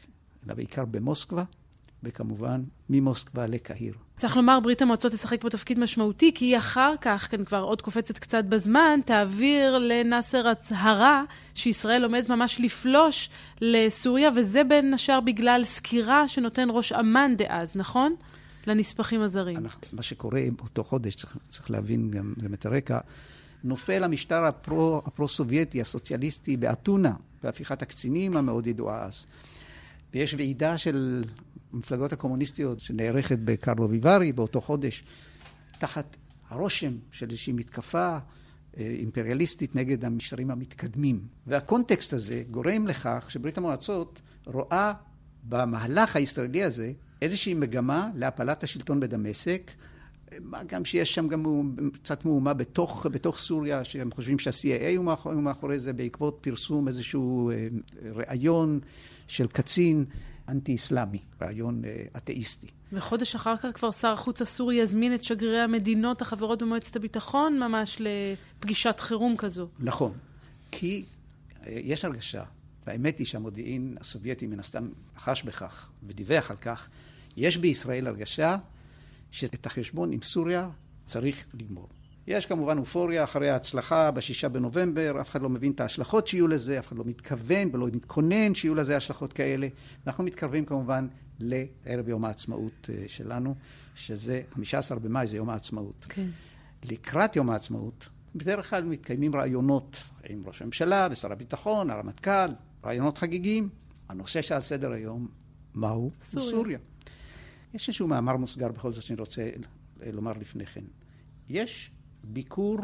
אלא 0.46 0.54
בעיקר 0.54 0.86
במוסקבה, 0.86 1.44
וכמובן 2.04 2.64
ממוסקבה 2.90 3.48
לקהיר. 3.48 3.94
צריך 4.18 4.38
לומר, 4.38 4.60
ברית 4.60 4.82
המועצות 4.82 5.12
תשחק 5.12 5.42
פה 5.42 5.50
תפקיד 5.50 5.80
משמעותי, 5.80 6.32
כי 6.36 6.46
היא 6.46 6.58
אחר 6.58 6.94
כך, 7.02 7.28
כאן 7.32 7.46
כבר 7.46 7.62
עוד 7.62 7.82
קופצת 7.82 8.18
קצת 8.18 8.46
בזמן, 8.46 9.00
תעביר 9.06 9.78
לנאסר 9.78 10.48
הצהרה 10.48 11.24
שישראל 11.56 12.04
עומדת 12.04 12.30
ממש 12.30 12.60
לפלוש 12.60 13.30
לסוריה, 13.62 14.30
וזה 14.36 14.64
בין 14.64 14.94
השאר 14.94 15.20
בגלל 15.20 15.64
סקירה 15.64 16.28
שנותן 16.28 16.68
ראש 16.72 16.94
אמ"ן 16.94 17.34
דאז, 17.38 17.76
נכון? 17.76 18.16
לנספחים 18.68 19.22
הזרים. 19.22 19.58
אנחנו, 19.58 19.88
מה 19.94 20.02
שקורה 20.02 20.42
באותו 20.58 20.84
חודש, 20.84 21.16
צריך, 21.16 21.38
צריך 21.50 21.72
להבין 21.72 22.12
גם, 22.12 22.34
גם 22.44 22.54
את 22.54 22.66
הרקע, 22.66 23.00
נופל 23.64 24.04
המשטר 24.04 24.44
הפרו, 24.44 25.02
הפרו-סובייטי, 25.06 25.82
הסוציאליסטי, 25.82 26.58
באתונה, 26.58 27.14
בהפיכת 27.44 27.82
הקצינים 27.82 28.38
המאוד 28.38 28.68
ידועה 28.68 29.06
אז. 29.06 29.26
ויש 30.14 30.34
ועידה 30.34 30.78
של 30.78 31.24
המפלגות 31.74 32.14
הקומוניסטיות 32.14 32.80
שנערכת 32.80 33.40
בקרלו 33.40 33.90
ויברי 33.90 34.32
באותו 34.32 34.62
חודש, 34.62 35.04
תחת 35.78 36.18
הרושם 36.50 36.98
של 37.12 37.30
איזושהי 37.30 37.54
מתקפה 37.54 38.18
אה, 38.78 38.84
אימפריאליסטית 39.00 39.76
נגד 39.76 40.06
המשטרים 40.06 40.52
המתקדמים. 40.52 41.28
והקונטקסט 41.48 42.14
הזה 42.14 42.44
גורם 42.52 42.88
לכך 42.88 43.26
שברית 43.30 43.58
המועצות 43.58 44.22
רואה 44.46 44.94
במהלך 45.44 46.16
הישראלי 46.16 46.64
הזה 46.64 46.92
איזושהי 47.22 47.54
מגמה 47.54 48.10
להפלת 48.16 48.64
השלטון 48.64 49.00
בדמשק, 49.00 49.72
מה 50.40 50.64
גם 50.64 50.86
שיש 50.86 51.16
שם 51.16 51.28
גם 51.28 51.72
קצת 51.94 52.26
מהומה 52.26 52.54
בתוך, 52.54 53.06
בתוך 53.12 53.38
סוריה, 53.38 53.84
שהם 53.84 54.12
חושבים 54.12 54.40
שה-CIA 54.40 54.98
הוא 54.98 55.06
מאחורי, 55.06 55.36
מאחורי 55.36 55.80
זה 55.80 55.94
בעקבות 55.94 56.38
פרסום 56.42 56.88
איזשהו 56.88 57.52
אה, 57.52 57.68
ראיון 58.16 58.80
של 59.28 59.48
קצין 59.48 60.06
אנטי-אסלאמי, 60.50 61.20
ראיון 61.42 61.82
אה, 61.86 62.04
אתאיסטי. 62.18 62.68
וחודש 62.94 63.36
אחר 63.36 63.58
כך 63.58 63.70
כבר 63.74 63.92
שר 63.92 64.12
החוץ 64.12 64.42
הסורי 64.42 64.76
יזמין 64.76 65.14
את 65.14 65.24
שגרירי 65.24 65.62
המדינות 65.62 66.22
החברות 66.22 66.62
במועצת 66.62 66.96
הביטחון 66.96 67.60
ממש 67.60 67.98
לפגישת 68.00 69.00
חירום 69.00 69.38
כזו. 69.38 69.68
נכון, 69.80 70.12
כי 70.72 71.04
אה, 71.66 71.72
יש 71.84 72.06
הרגשה 72.06 72.44
והאמת 72.88 73.20
היא 73.20 73.28
שהמודיעין 73.28 73.98
הסובייטי 74.02 74.48
מן 74.48 74.60
הסתם 74.60 74.90
חש 75.18 75.44
בכך 75.44 75.90
ודיווח 76.08 76.52
על 76.52 76.58
כך, 76.58 76.90
יש 77.38 77.58
בישראל 77.58 78.08
הרגשה 78.08 78.58
שאת 79.32 79.66
החשבון 79.66 80.12
עם 80.12 80.22
סוריה 80.22 80.70
צריך 81.06 81.46
לגמור. 81.54 81.88
יש 82.28 82.46
כמובן 82.46 82.78
אופוריה 82.78 83.24
אחרי 83.24 83.50
ההצלחה 83.50 84.12
בשישה 84.12 84.50
בנובמבר, 84.50 85.22
אף 85.22 85.30
אחד 85.30 85.42
לא 85.42 85.50
מבין 85.50 85.72
את 85.72 85.82
ההשלכות 85.82 86.28
שיהיו 86.28 86.48
לזה, 86.48 86.80
אף 86.80 86.88
אחד 86.88 86.98
לא 86.98 87.04
מתכוון 87.06 87.70
ולא 87.74 87.88
מתכונן 87.88 88.56
שיהיו 88.56 88.76
לזה 88.76 88.98
השלכות 88.98 89.34
כאלה. 89.34 89.68
אנחנו 90.08 90.24
מתקרבים 90.24 90.66
כמובן 90.66 91.08
לערב 91.40 92.10
יום 92.10 92.26
העצמאות 92.26 92.90
אה, 92.90 93.04
שלנו, 93.08 93.56
שזה 93.96 94.42
15 94.54 95.00
במאי, 95.00 95.28
זה 95.28 95.38
יום 95.38 95.50
העצמאות. 95.50 96.06
כן. 96.10 96.28
לקראת 96.84 97.36
יום 97.36 97.50
העצמאות, 97.50 98.10
בדרך 98.36 98.70
כלל 98.70 98.84
מתקיימים 98.84 99.36
רעיונות 99.36 99.98
עם 100.30 100.44
ראש 100.46 100.62
הממשלה 100.62 101.08
ושר 101.12 101.32
הביטחון, 101.32 101.90
הרמטכ"ל, 101.90 102.50
רעיונות 102.86 103.18
חגיגיים. 103.18 103.70
הנושא 104.10 104.42
שעל 104.42 104.62
סדר 104.62 104.92
היום, 104.92 105.28
מהו? 105.74 106.12
סוריה. 106.22 106.50
סוריה. 106.50 106.80
יש 107.74 107.88
איזשהו 107.88 108.08
מאמר 108.08 108.38
מוסגר 108.38 108.68
בכל 108.68 108.92
זאת 108.92 109.04
שאני 109.04 109.20
רוצה 109.20 109.50
לומר 110.14 110.34
לפני 110.40 110.66
כן. 110.66 110.84
יש 111.50 111.92
ביקור 112.24 112.78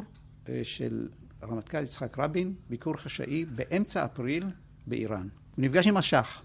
אה, 0.50 0.60
של 0.64 1.10
הרמטכ"ל 1.42 1.84
יצחק 1.84 2.20
רבין, 2.20 2.54
ביקור 2.70 2.98
חשאי 2.98 3.46
באמצע 3.46 4.06
אפריל 4.06 4.46
באיראן. 4.88 5.28
הוא 5.56 5.66
נפגש 5.66 5.88
עם 5.88 5.98
השח, 5.98 6.44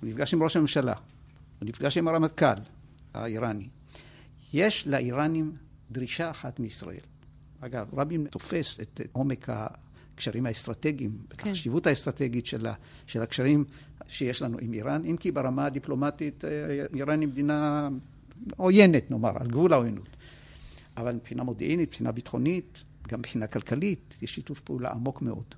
הוא 0.00 0.10
נפגש 0.10 0.34
עם 0.34 0.42
ראש 0.42 0.56
הממשלה, 0.56 0.94
הוא 1.58 1.68
נפגש 1.68 1.98
עם 1.98 2.08
הרמטכ"ל 2.08 2.60
האיראני. 3.14 3.68
יש 4.52 4.86
לאיראנים 4.86 5.56
דרישה 5.90 6.30
אחת 6.30 6.60
מישראל. 6.60 7.00
אגב, 7.60 7.98
רבין 7.98 8.26
תופס 8.30 8.80
את 8.80 9.00
עומק 9.12 9.48
הקשרים 10.14 10.46
האסטרטגיים, 10.46 11.18
כן. 11.38 11.50
החשיבות 11.50 11.86
האסטרטגית 11.86 12.46
של, 12.46 12.66
ה, 12.66 12.74
של 13.06 13.22
הקשרים 13.22 13.64
שיש 14.08 14.42
לנו 14.42 14.58
עם 14.60 14.72
איראן, 14.72 15.04
אם 15.04 15.16
כי 15.16 15.32
ברמה 15.32 15.66
הדיפלומטית 15.66 16.44
אה, 16.44 16.50
איראן 16.94 17.20
היא 17.20 17.28
מדינה 17.28 17.88
עוינת, 18.56 19.10
נאמר, 19.10 19.32
על 19.40 19.46
גבול 19.46 19.72
העוינות. 19.72 20.08
אבל 20.96 21.14
מבחינה 21.14 21.42
מודיעינית, 21.42 21.88
מבחינה 21.88 22.12
ביטחונית, 22.12 22.84
גם 23.08 23.18
מבחינה 23.18 23.46
כלכלית, 23.46 24.18
יש 24.22 24.34
שיתוף 24.34 24.60
פעולה 24.60 24.90
עמוק 24.90 25.22
מאוד. 25.22 25.54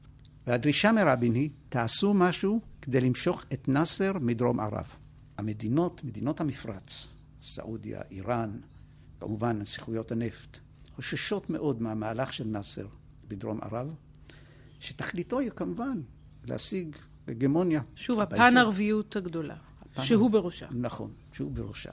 והדרישה 0.46 0.92
מרבין 0.92 1.34
היא, 1.34 1.50
תעשו 1.68 2.14
משהו 2.14 2.60
כדי 2.82 3.00
למשוך 3.00 3.44
את 3.52 3.68
נאסר 3.68 4.12
מדרום 4.20 4.60
ערב. 4.60 4.86
המדינות, 5.38 6.04
מדינות 6.04 6.40
המפרץ, 6.40 7.08
סעודיה, 7.40 8.00
איראן, 8.10 8.50
כמובן 9.20 9.58
נסיכויות 9.58 10.12
הנפט, 10.12 10.58
חוששות 10.94 11.50
מאוד 11.50 11.82
מהמהלך 11.82 12.32
של 12.32 12.44
נאסר 12.44 12.86
בדרום 13.28 13.58
ערב, 13.62 13.94
שתכליתו 14.80 15.38
היא 15.38 15.50
כמובן 15.50 16.00
להשיג 16.46 16.96
הגמוניה. 17.28 17.80
שוב, 17.94 18.20
הפן-ערביות 18.20 19.16
הגדולה, 19.16 19.56
הפן... 19.80 20.02
שהוא 20.02 20.30
בראשה. 20.30 20.66
נכון, 20.70 21.10
שהוא 21.32 21.52
בראשה. 21.52 21.90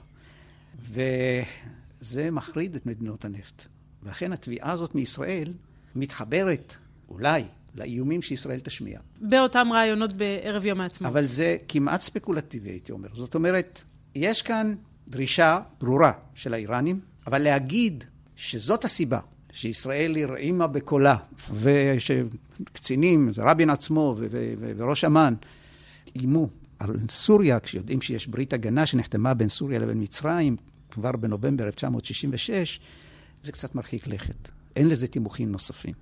וזה 0.82 2.30
מחריד 2.30 2.74
את 2.74 2.86
מדינות 2.86 3.24
הנפט. 3.24 3.62
ולכן 4.02 4.32
התביעה 4.32 4.72
הזאת 4.72 4.94
מישראל 4.94 5.52
מתחברת, 5.94 6.76
אולי, 7.08 7.44
לאיומים 7.74 8.22
שישראל 8.22 8.60
תשמיע. 8.60 9.00
באותם 9.20 9.68
רעיונות 9.72 10.12
בערב 10.12 10.64
יום 10.64 10.80
העצמאות. 10.80 11.12
אבל 11.12 11.26
זה 11.26 11.56
כמעט 11.68 12.00
ספקולטיבי, 12.00 12.70
הייתי 12.70 12.92
אומר. 12.92 13.08
זאת 13.12 13.34
אומרת, 13.34 13.84
יש 14.14 14.42
כאן 14.42 14.74
דרישה 15.08 15.60
ברורה 15.80 16.12
של 16.34 16.54
האיראנים, 16.54 17.00
אבל 17.26 17.42
להגיד 17.42 18.04
שזאת 18.36 18.84
הסיבה 18.84 19.20
שישראל 19.54 20.16
הרעימה 20.18 20.66
בקולה, 20.66 21.16
ושקצינים, 21.60 23.30
זה 23.30 23.42
רבין 23.42 23.70
עצמו 23.70 24.16
וראש 24.76 25.04
אמ"ן, 25.04 25.34
איימו 26.16 26.48
על 26.78 26.96
סוריה, 27.10 27.60
כשיודעים 27.60 28.00
שיש 28.00 28.26
ברית 28.26 28.52
הגנה 28.52 28.86
שנחתמה 28.86 29.34
בין 29.34 29.48
סוריה 29.48 29.78
לבין 29.78 30.02
מצרים 30.02 30.56
כבר 30.90 31.12
בנובמבר 31.12 31.66
1966, 31.66 32.80
זה 33.42 33.52
קצת 33.52 33.74
מרחיק 33.74 34.06
לכת. 34.06 34.48
אין 34.76 34.88
לזה 34.88 35.06
תימוכים 35.06 35.52
נוספים. 35.52 35.94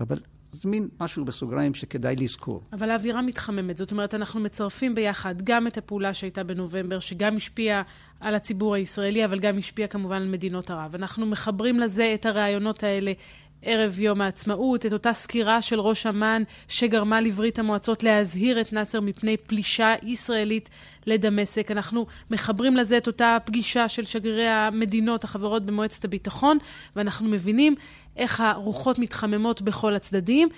אבל 0.00 0.18
זה 0.54 0.68
מין 0.68 0.88
משהו 1.00 1.24
בסוגריים 1.24 1.74
שכדאי 1.74 2.16
לזכור. 2.16 2.62
אבל 2.72 2.90
האווירה 2.90 3.22
מתחממת. 3.22 3.76
זאת 3.76 3.92
אומרת, 3.92 4.14
אנחנו 4.14 4.40
מצרפים 4.40 4.94
ביחד 4.94 5.34
גם 5.44 5.66
את 5.66 5.78
הפעולה 5.78 6.14
שהייתה 6.14 6.44
בנובמבר, 6.44 7.00
שגם 7.00 7.36
השפיעה 7.36 7.82
על 8.20 8.34
הציבור 8.34 8.74
הישראלי, 8.74 9.24
אבל 9.24 9.38
גם 9.38 9.58
השפיעה 9.58 9.88
כמובן 9.88 10.16
על 10.16 10.28
מדינות 10.28 10.70
ערב. 10.70 10.94
אנחנו 10.94 11.26
מחברים 11.26 11.80
לזה 11.80 12.10
את 12.14 12.26
הרעיונות 12.26 12.82
האלה 12.82 13.12
ערב 13.64 14.00
יום 14.00 14.20
העצמאות, 14.20 14.86
את 14.86 14.92
אותה 14.92 15.12
סקירה 15.12 15.62
של 15.62 15.80
ראש 15.80 16.06
אמ"ן 16.06 16.42
שגרמה 16.68 17.20
לברית 17.20 17.58
המועצות 17.58 18.02
להזהיר 18.02 18.60
את 18.60 18.72
נאסר 18.72 19.00
מפני 19.00 19.36
פלישה 19.36 19.94
ישראלית 20.02 20.70
לדמשק. 21.06 21.70
אנחנו 21.70 22.06
מחברים 22.30 22.76
לזה 22.76 22.98
את 22.98 23.06
אותה 23.06 23.36
פגישה 23.44 23.88
של 23.88 24.04
שגרירי 24.04 24.48
המדינות 24.48 25.24
החברות 25.24 25.66
במועצת 25.66 26.04
הביטחון, 26.04 26.58
ואנחנו 26.96 27.28
מבינים 27.28 27.74
איך 28.16 28.40
הרוחות 28.40 28.98
מתחממות 28.98 29.62
בכל 29.62 29.94
הצדדים. 29.94 30.48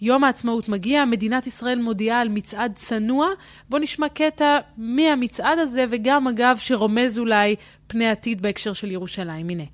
יום 0.00 0.24
העצמאות 0.24 0.68
מגיע, 0.68 1.04
מדינת 1.04 1.46
ישראל 1.46 1.82
מודיעה 1.82 2.20
על 2.20 2.28
מצעד 2.28 2.72
צנוע. 2.74 3.28
בואו 3.68 3.82
נשמע 3.82 4.08
קטע 4.08 4.58
מהמצעד 4.76 5.58
הזה, 5.58 5.84
וגם 5.90 6.28
אגב 6.28 6.56
שרומז 6.58 7.18
אולי 7.18 7.56
פני 7.86 8.08
עתיד 8.08 8.42
בהקשר 8.42 8.72
של 8.72 8.90
ירושלים. 8.90 9.48
הנה. 9.48 9.64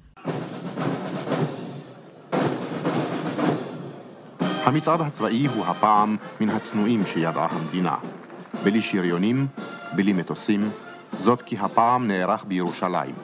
המצעד 4.64 5.00
הצבאי 5.00 5.47
הוא 5.47 5.64
הפעם 5.64 6.17
מן 6.40 6.49
הצנועים 6.50 7.07
שידעה 7.07 7.49
המדינה. 7.50 7.97
בלי 8.64 8.83
שריונים, 8.83 9.47
בלי 9.97 10.12
מטוסים, 10.12 10.71
זאת 11.21 11.43
כי 11.43 11.57
הפעם 11.59 12.09
נערך 12.09 12.45
בירושלים, 12.45 13.14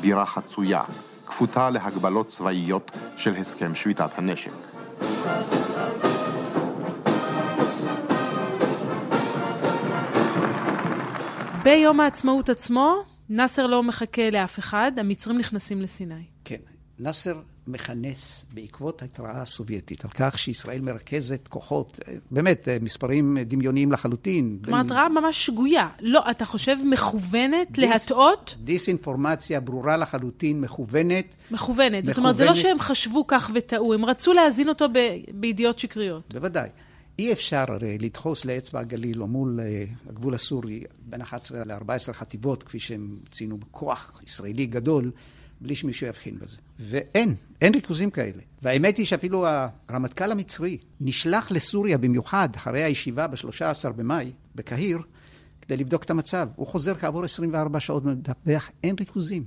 בירה 0.00 0.26
חצויה, 0.26 0.82
כפותה 1.26 1.70
להגבלות 1.70 2.28
צבאיות 2.28 2.90
של 3.16 3.36
הסכם 3.36 3.74
שביתת 3.74 4.10
הנשק. 4.16 4.52
ביום 11.62 12.00
העצמאות 12.00 12.48
עצמו, 12.48 12.94
נאסר 13.28 13.66
לא 13.66 13.82
מחכה 13.82 14.30
לאף 14.30 14.58
אחד, 14.58 14.92
המצרים 14.96 15.38
נכנסים 15.38 15.82
לסיני. 15.82 16.24
כן, 16.44 16.60
נאסר 16.98 17.40
מכנס 17.66 18.46
בעקבות 18.54 19.02
ההתראה 19.02 19.42
הסובייטית 19.42 20.04
על 20.04 20.10
כך 20.14 20.38
שישראל 20.38 20.80
מרכזת 20.80 21.48
כוחות, 21.48 22.00
באמת, 22.30 22.68
מספרים 22.82 23.38
דמיוניים 23.38 23.92
לחלוטין. 23.92 24.58
כלומר, 24.64 24.80
התראה 24.80 25.08
ממש 25.08 25.46
שגויה. 25.46 25.88
לא, 26.00 26.22
אתה 26.30 26.44
חושב 26.44 26.76
מכוונת 26.84 27.70
דיס, 27.70 27.90
להטעות? 27.90 28.56
דיסאינפורמציה 28.64 29.60
ברורה 29.60 29.96
לחלוטין, 29.96 30.60
מכוונת. 30.60 31.34
מכוונת. 31.50 32.04
זאת 32.04 32.18
אומרת, 32.18 32.36
זה 32.36 32.44
לא 32.44 32.54
שהם 32.54 32.78
חשבו 32.78 33.26
כך 33.26 33.50
וטעו, 33.54 33.94
הם 33.94 34.04
רצו 34.04 34.32
להזין 34.32 34.68
אותו 34.68 34.88
ב, 34.88 34.98
בידיעות 35.34 35.78
שקריות. 35.78 36.34
בוודאי. 36.34 36.68
אי 37.18 37.32
אפשר 37.32 37.64
הרי 37.68 37.98
לדחוס 37.98 38.44
לאצבע 38.44 38.80
הגליל 38.80 39.22
או 39.22 39.26
מול 39.26 39.60
הגבול 40.08 40.34
הסורי 40.34 40.84
בין 40.98 41.20
11 41.20 41.64
ל-14 41.64 42.12
חטיבות, 42.12 42.62
כפי 42.62 42.78
שהם 42.78 43.18
ציינו, 43.30 43.56
בכוח 43.56 44.20
ישראלי 44.26 44.66
גדול, 44.66 45.10
בלי 45.60 45.74
שמישהו 45.74 46.06
יבחין 46.06 46.38
בזה. 46.38 46.56
ואין, 46.78 47.34
אין 47.60 47.74
ריכוזים 47.74 48.10
כאלה. 48.10 48.42
והאמת 48.62 48.96
היא 48.96 49.06
שאפילו 49.06 49.46
הרמטכ"ל 49.88 50.32
המצרי 50.32 50.78
נשלח 51.00 51.50
לסוריה 51.50 51.98
במיוחד 51.98 52.48
אחרי 52.56 52.82
הישיבה 52.82 53.26
ב-13 53.26 53.90
במאי 53.96 54.32
בקהיר, 54.54 54.98
כדי 55.60 55.76
לבדוק 55.76 56.02
את 56.02 56.10
המצב. 56.10 56.48
הוא 56.56 56.66
חוזר 56.66 56.94
כעבור 56.94 57.24
24 57.24 57.80
שעות 57.80 58.04
ומדווח, 58.04 58.70
אין 58.84 58.96
ריכוזים. 59.00 59.44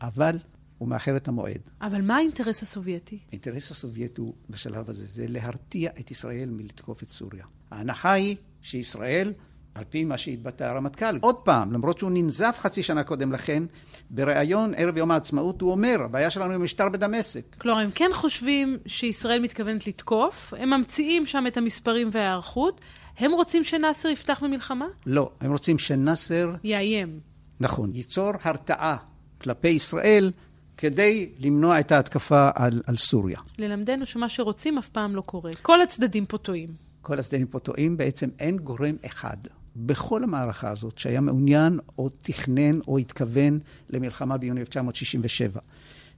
אבל 0.00 0.38
הוא 0.78 0.88
מאחר 0.88 1.16
את 1.16 1.28
המועד. 1.28 1.60
אבל 1.82 2.02
מה 2.02 2.16
האינטרס 2.16 2.62
הסובייטי? 2.62 3.18
האינטרס 3.28 3.70
הסובייטי 3.70 4.20
הוא, 4.20 4.34
בשלב 4.50 4.90
הזה, 4.90 5.06
זה 5.06 5.26
להרתיע 5.28 5.90
את 6.00 6.10
ישראל 6.10 6.50
מלתקוף 6.50 7.02
את 7.02 7.08
סוריה. 7.08 7.44
ההנחה 7.70 8.12
היא 8.12 8.36
שישראל 8.62 9.32
על 9.78 9.84
פי 9.90 10.04
מה 10.04 10.18
שהתבטא 10.18 10.64
הרמטכ"ל. 10.64 11.18
עוד 11.20 11.36
פעם, 11.36 11.72
למרות 11.72 11.98
שהוא 11.98 12.10
ננזף 12.10 12.56
חצי 12.60 12.82
שנה 12.82 13.04
קודם 13.04 13.32
לכן, 13.32 13.62
בריאיון 14.10 14.74
ערב 14.76 14.96
יום 14.96 15.10
העצמאות 15.10 15.60
הוא 15.60 15.70
אומר, 15.70 16.02
הבעיה 16.04 16.30
שלנו 16.30 16.52
היא 16.52 16.58
משטר 16.58 16.88
בדמשק. 16.88 17.56
כלומר, 17.58 17.80
הם 17.80 17.90
כן 17.94 18.10
חושבים 18.14 18.78
שישראל 18.86 19.42
מתכוונת 19.42 19.86
לתקוף, 19.86 20.54
הם 20.58 20.70
ממציאים 20.70 21.26
שם 21.26 21.44
את 21.46 21.56
המספרים 21.56 22.08
וההיערכות, 22.12 22.80
הם 23.18 23.32
רוצים 23.32 23.64
שנאסר 23.64 24.08
יפתח 24.08 24.40
במלחמה? 24.42 24.86
לא, 25.06 25.30
הם 25.40 25.52
רוצים 25.52 25.78
שנאסר... 25.78 26.52
יאיים. 26.64 27.20
נכון, 27.60 27.90
ייצור 27.94 28.32
הרתעה 28.42 28.96
כלפי 29.40 29.68
ישראל 29.68 30.32
כדי 30.76 31.30
למנוע 31.38 31.80
את 31.80 31.92
ההתקפה 31.92 32.50
על, 32.54 32.82
על 32.86 32.96
סוריה. 32.96 33.38
ללמדנו 33.58 34.06
שמה 34.06 34.28
שרוצים 34.28 34.78
אף 34.78 34.88
פעם 34.88 35.16
לא 35.16 35.20
קורה. 35.20 35.50
כל 35.62 35.80
הצדדים 35.80 36.26
פה 36.26 36.38
טועים. 36.38 36.68
כל 37.02 37.18
הצדדים 37.18 37.46
פה 37.46 37.58
טועים, 37.58 37.96
בעצם 37.96 38.28
אין 38.38 38.56
גורם 38.56 38.96
אחד 39.06 39.36
בכל 39.76 40.24
המערכה 40.24 40.70
הזאת 40.70 40.98
שהיה 40.98 41.20
מעוניין 41.20 41.78
או 41.98 42.08
תכנן 42.08 42.80
או 42.88 42.98
התכוון 42.98 43.58
למלחמה 43.90 44.36
ביוני 44.36 44.60
1967. 44.60 45.60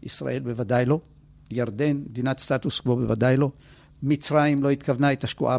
ישראל 0.02 0.42
בוודאי 0.42 0.84
לא, 0.84 1.00
ירדן, 1.50 1.96
מדינת 1.96 2.38
סטטוס 2.38 2.80
קוו 2.80 2.96
בוודאי 2.96 3.36
לא, 3.36 3.50
מצרים 4.02 4.62
לא 4.62 4.70
התכוונה, 4.70 5.08
הייתה 5.08 5.26
שקועה 5.26 5.58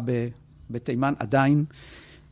בתימן 0.70 1.14
עדיין. 1.18 1.64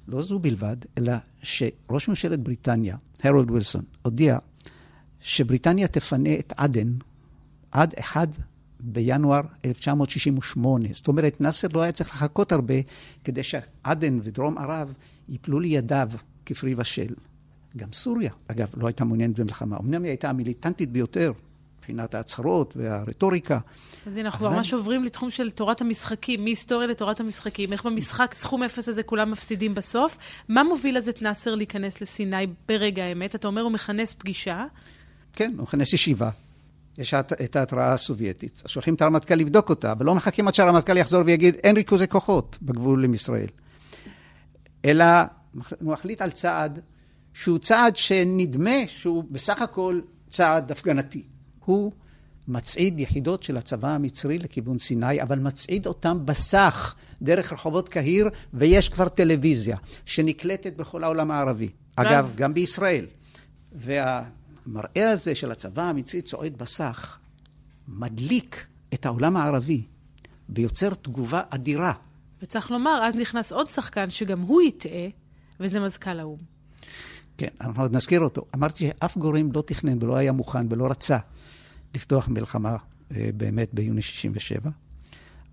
לא 0.08 0.22
זו 0.22 0.38
בלבד, 0.38 0.76
אלא 0.98 1.12
שראש 1.42 2.08
ממשלת 2.08 2.40
בריטניה, 2.40 2.96
הרולד 3.22 3.50
וילסון, 3.50 3.84
הודיע 4.02 4.38
שבריטניה 5.20 5.88
תפנה 5.88 6.34
את 6.38 6.52
עדן 6.56 6.92
עד 7.70 7.94
1 8.00 8.28
בינואר 8.82 9.40
1968. 9.64 10.88
זאת 10.92 11.08
אומרת, 11.08 11.40
נאסר 11.40 11.68
לא 11.72 11.82
היה 11.82 11.92
צריך 11.92 12.10
לחכות 12.10 12.52
הרבה 12.52 12.74
כדי 13.24 13.42
שעדן 13.42 14.18
ודרום 14.22 14.58
ערב 14.58 14.94
ייפלו 15.28 15.60
לידיו 15.60 16.10
כפרי 16.46 16.74
ושל. 16.76 17.14
גם 17.76 17.92
סוריה, 17.92 18.32
אגב, 18.48 18.68
לא 18.76 18.86
הייתה 18.86 19.04
מעוניינת 19.04 19.40
במלחמה. 19.40 19.76
אמנם 19.80 20.02
היא 20.02 20.10
הייתה 20.10 20.30
המיליטנטית 20.30 20.90
ביותר, 20.90 21.32
מבחינת 21.78 22.14
ההצהרות 22.14 22.74
והרטוריקה. 22.76 23.58
אז 24.06 24.16
הנה, 24.16 24.28
אנחנו 24.28 24.46
אבל... 24.46 24.56
ממש 24.56 24.72
עוברים 24.72 25.04
לתחום 25.04 25.30
של 25.30 25.50
תורת 25.50 25.80
המשחקים, 25.80 26.44
מהיסטוריה 26.44 26.86
לתורת 26.86 27.20
המשחקים. 27.20 27.72
איך 27.72 27.86
במשחק 27.86 28.34
סכום 28.34 28.62
אפס 28.62 28.88
הזה 28.88 29.02
כולם 29.02 29.30
מפסידים 29.30 29.74
בסוף. 29.74 30.18
מה 30.48 30.64
מוביל 30.64 30.96
אז 30.96 31.08
את 31.08 31.22
נאסר 31.22 31.54
להיכנס 31.54 32.00
לסיני 32.00 32.46
ברגע 32.68 33.04
האמת? 33.04 33.34
אתה 33.34 33.48
אומר, 33.48 33.62
הוא 33.62 33.72
מכנס 33.72 34.14
פגישה. 34.14 34.66
כן, 35.32 35.52
הוא 35.56 35.62
מכנס 35.62 35.92
ישיבה. 35.92 36.30
יש 36.98 37.14
את 37.14 37.56
ההתראה 37.56 37.92
הסובייטית. 37.92 38.62
אז 38.64 38.70
שולחים 38.70 38.94
את 38.94 39.02
הרמטכ"ל 39.02 39.34
לבדוק 39.34 39.70
אותה, 39.70 39.94
ולא 39.98 40.14
מחכים 40.14 40.48
עד 40.48 40.54
שהרמטכ"ל 40.54 40.96
יחזור 40.96 41.22
ויגיד, 41.26 41.54
אין 41.54 41.76
ריכוזי 41.76 42.08
כוחות 42.08 42.58
בגבול 42.62 43.04
עם 43.04 43.14
ישראל. 43.14 43.46
אלא 44.84 45.04
הוא 45.80 45.92
מחליט 45.92 46.22
על 46.22 46.30
צעד 46.30 46.80
שהוא 47.34 47.58
צעד 47.58 47.96
שנדמה 47.96 48.76
שהוא 48.86 49.24
בסך 49.30 49.62
הכל 49.62 50.00
צעד 50.28 50.72
הפגנתי. 50.72 51.22
הוא 51.64 51.92
מצעיד 52.48 53.00
יחידות 53.00 53.42
של 53.42 53.56
הצבא 53.56 53.88
המצרי 53.88 54.38
לכיוון 54.38 54.78
סיני, 54.78 55.22
אבל 55.22 55.38
מצעיד 55.38 55.86
אותם 55.86 56.26
בסך, 56.26 56.94
דרך 57.22 57.52
רחובות 57.52 57.88
קהיר, 57.88 58.28
ויש 58.54 58.88
כבר 58.88 59.08
טלוויזיה 59.08 59.76
שנקלטת 60.04 60.76
בכל 60.76 61.04
העולם 61.04 61.30
הערבי. 61.30 61.68
אגב, 61.96 62.34
גם 62.36 62.54
בישראל. 62.54 63.06
וה... 63.72 64.22
המראה 64.70 65.10
הזה 65.10 65.34
של 65.34 65.50
הצבא 65.50 65.82
המצרי 65.82 66.22
צועד 66.22 66.58
בסך, 66.58 67.18
מדליק 67.88 68.66
את 68.94 69.06
העולם 69.06 69.36
הערבי 69.36 69.86
ויוצר 70.48 70.94
תגובה 70.94 71.42
אדירה. 71.50 71.92
וצריך 72.42 72.70
לומר, 72.70 73.00
אז 73.04 73.16
נכנס 73.16 73.52
עוד 73.52 73.68
שחקן 73.68 74.10
שגם 74.10 74.40
הוא 74.40 74.62
יטעה, 74.62 75.08
וזה 75.60 75.80
מזכ"ל 75.80 76.20
האו"ם. 76.20 76.38
כן, 77.38 77.48
אנחנו 77.60 77.82
עוד 77.82 77.96
נזכיר 77.96 78.20
אותו. 78.20 78.46
אמרתי 78.56 78.78
שאף 78.88 79.16
גורם 79.16 79.52
לא 79.52 79.62
תכנן 79.66 79.98
ולא 80.02 80.16
היה 80.16 80.32
מוכן 80.32 80.66
ולא 80.70 80.86
רצה 80.90 81.18
לפתוח 81.94 82.28
מלחמה 82.28 82.76
אה, 83.16 83.30
באמת 83.36 83.74
ביוני 83.74 84.02
67, 84.02 84.70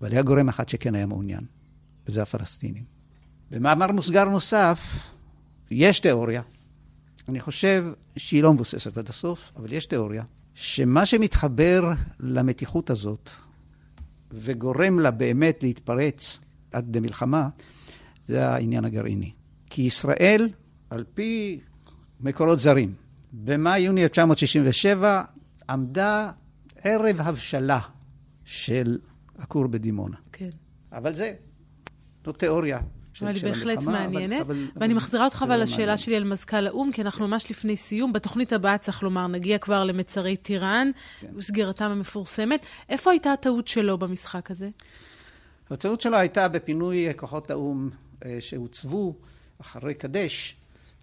אבל 0.00 0.12
היה 0.12 0.22
גורם 0.22 0.48
אחד 0.48 0.68
שכן 0.68 0.94
היה 0.94 1.06
מעוניין, 1.06 1.44
וזה 2.06 2.22
הפלסטינים. 2.22 2.84
במאמר 3.50 3.92
מוסגר 3.92 4.24
נוסף, 4.24 4.80
יש 5.70 6.00
תיאוריה 6.00 6.42
אני 7.28 7.40
חושב 7.40 7.84
שהיא 8.16 8.42
לא 8.42 8.54
מבוססת 8.54 8.98
עד 8.98 9.08
הסוף, 9.08 9.52
אבל 9.56 9.72
יש 9.72 9.86
תיאוריה, 9.86 10.22
שמה 10.54 11.06
שמתחבר 11.06 11.92
למתיחות 12.20 12.90
הזאת 12.90 13.30
וגורם 14.32 15.00
לה 15.00 15.10
באמת 15.10 15.62
להתפרץ 15.62 16.40
עד 16.72 16.96
למלחמה, 16.96 17.48
זה 18.26 18.48
העניין 18.48 18.84
הגרעיני. 18.84 19.32
כי 19.70 19.82
ישראל, 19.82 20.48
על 20.90 21.04
פי 21.14 21.60
מקורות 22.20 22.60
זרים, 22.60 22.94
במאי-יוני 23.32 24.02
1967 24.02 25.22
עמדה 25.70 26.30
ערב 26.82 27.20
הבשלה 27.20 27.80
של 28.44 28.98
הכור 29.38 29.66
בדימונה. 29.66 30.16
כן. 30.32 30.50
אבל 30.92 31.12
זה, 31.12 31.34
זו 32.24 32.32
תיאוריה 32.32 32.80
אבל 33.22 33.34
היא 33.34 33.42
בהחלט 33.42 33.84
מעניינת. 33.84 34.40
אבל, 34.40 34.54
אבל, 34.54 34.80
ואני 34.80 34.94
מחזירה 34.94 35.24
אותך 35.24 35.44
אבל 35.46 35.62
לשאלה 35.62 35.96
שלי 35.96 36.16
על 36.16 36.24
מזכ"ל 36.24 36.66
האו"ם, 36.66 36.92
כי 36.92 37.02
אנחנו 37.02 37.28
ממש 37.28 37.50
לפני 37.50 37.76
סיום. 37.76 38.12
בתוכנית 38.12 38.52
הבאה, 38.52 38.78
צריך 38.78 39.02
לומר, 39.02 39.26
נגיע 39.26 39.58
כבר 39.58 39.84
למצרי 39.84 40.36
טיראן, 40.36 40.90
כן. 41.20 41.26
וסגירתם 41.36 41.84
המפורסמת. 41.84 42.66
איפה 42.88 43.10
הייתה 43.10 43.32
הטעות 43.32 43.68
שלו 43.68 43.98
במשחק 43.98 44.50
הזה? 44.50 44.68
הציונות 45.70 46.00
שלו 46.00 46.16
הייתה 46.16 46.48
בפינוי 46.48 47.08
כוחות 47.16 47.50
האו"ם 47.50 47.90
שהוצבו 48.40 49.14
אחרי 49.60 49.94
קדש 49.94 50.56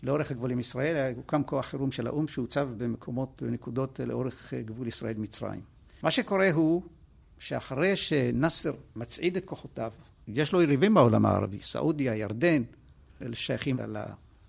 לאורך 0.03 0.31
הגבול 0.31 0.51
עם 0.51 0.59
ישראל, 0.59 1.13
הוקם 1.15 1.43
כוח 1.43 1.65
חירום 1.65 1.91
של 1.91 2.07
האו"ם 2.07 2.27
שהוצב 2.27 2.69
במקומות, 2.77 3.41
בנקודות 3.41 3.99
לאורך 4.07 4.53
גבול 4.65 4.87
ישראל-מצרים. 4.87 5.61
מה 6.03 6.11
שקורה 6.11 6.51
הוא 6.51 6.81
שאחרי 7.39 7.95
שנאסר 7.95 8.73
מצעיד 8.95 9.37
את 9.37 9.45
כוחותיו, 9.45 9.91
יש 10.27 10.53
לו 10.53 10.61
יריבים 10.61 10.93
בעולם 10.93 11.25
הערבי, 11.25 11.57
סעודיה, 11.61 12.15
ירדן, 12.15 12.63
אלה 13.21 13.35
שייכים 13.35 13.77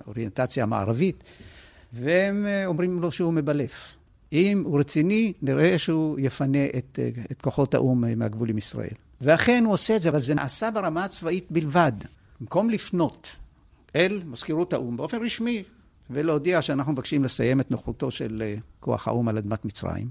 לאוריינטציה 0.06 0.62
המערבית, 0.62 1.24
והם 1.92 2.46
אומרים 2.66 3.00
לו 3.00 3.12
שהוא 3.12 3.32
מבלף. 3.32 3.96
אם 4.32 4.62
הוא 4.66 4.80
רציני, 4.80 5.32
נראה 5.42 5.78
שהוא 5.78 6.18
יפנה 6.20 6.64
את, 6.78 6.98
את 7.30 7.42
כוחות 7.42 7.74
האו"ם 7.74 8.18
מהגבול 8.18 8.50
עם 8.50 8.58
ישראל. 8.58 8.94
ואכן 9.20 9.64
הוא 9.64 9.72
עושה 9.72 9.96
את 9.96 10.02
זה, 10.02 10.08
אבל 10.08 10.18
זה 10.18 10.34
נעשה 10.34 10.70
ברמה 10.70 11.04
הצבאית 11.04 11.46
בלבד. 11.50 11.92
במקום 12.40 12.70
לפנות 12.70 13.36
אל 13.96 14.22
מזכירות 14.26 14.72
האו"ם 14.72 14.96
באופן 14.96 15.22
רשמי 15.22 15.62
ולהודיע 16.10 16.62
שאנחנו 16.62 16.92
מבקשים 16.92 17.24
לסיים 17.24 17.60
את 17.60 17.70
נוכחותו 17.70 18.10
של 18.10 18.42
אה, 18.42 18.54
כוח 18.80 19.08
האו"ם 19.08 19.28
על 19.28 19.38
אדמת 19.38 19.64
מצרים, 19.64 20.10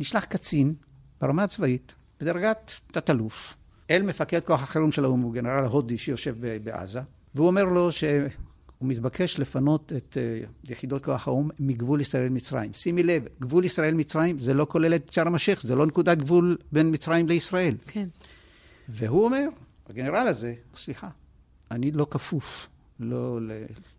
נשלח 0.00 0.24
קצין 0.24 0.74
ברמה 1.20 1.42
הצבאית, 1.42 1.94
בדרגת 2.20 2.72
תת-אלוף, 2.92 3.54
אל 3.90 4.02
מפקד 4.02 4.40
כוח 4.40 4.62
החירום 4.62 4.92
של 4.92 5.04
האו"ם, 5.04 5.20
הוא 5.20 5.34
גנרל 5.34 5.64
הודי 5.64 5.98
שיושב 5.98 6.36
בעזה, 6.64 7.00
והוא 7.34 7.46
אומר 7.46 7.64
לו 7.64 7.92
שהוא 7.92 8.28
מתבקש 8.80 9.38
לפנות 9.38 9.92
את 9.96 10.16
אה, 10.20 10.40
יחידות 10.70 11.04
כוח 11.04 11.28
האו"ם 11.28 11.48
מגבול 11.58 12.00
ישראל-מצרים. 12.00 12.72
שימי 12.72 13.02
לב, 13.02 13.24
גבול 13.40 13.64
ישראל-מצרים 13.64 14.38
זה 14.38 14.54
לא 14.54 14.66
כולל 14.70 14.94
את 14.94 15.10
שארם 15.10 15.34
א-שייח, 15.34 15.62
זה 15.62 15.74
לא 15.74 15.86
נקודת 15.86 16.18
גבול 16.18 16.56
בין 16.72 16.90
מצרים 16.94 17.28
לישראל. 17.28 17.74
כן. 17.86 18.08
והוא 18.88 19.24
אומר, 19.24 19.46
הגנרל 19.88 20.26
הזה, 20.28 20.54
סליחה, 20.74 21.08
אני 21.70 21.90
לא 21.90 22.06
כפוף 22.10 22.68
לא 23.00 23.38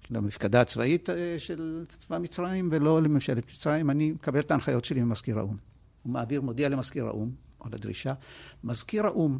למפקדה 0.10 0.62
הצבאית 0.62 1.10
אה, 1.10 1.36
של 1.38 1.86
צבא 1.88 2.17
מצרים 2.17 2.69
ולא 2.71 3.02
לממשלת 3.02 3.52
מצרים, 3.52 3.89
אני 3.89 4.12
מקבל 4.12 4.39
את 4.39 4.52
ההנחיות 4.52 4.86
שלי 4.86 5.02
ממזכיר 5.02 5.39
האו"ם. 5.39 5.58
הוא 6.04 6.13
מעביר, 6.13 6.41
מודיע 6.41 6.69
למזכיר 6.69 7.08
האו"ם 7.08 7.32
על 7.60 7.73
הדרישה. 7.73 8.13
מזכיר 8.63 9.06
האו"ם, 9.06 9.39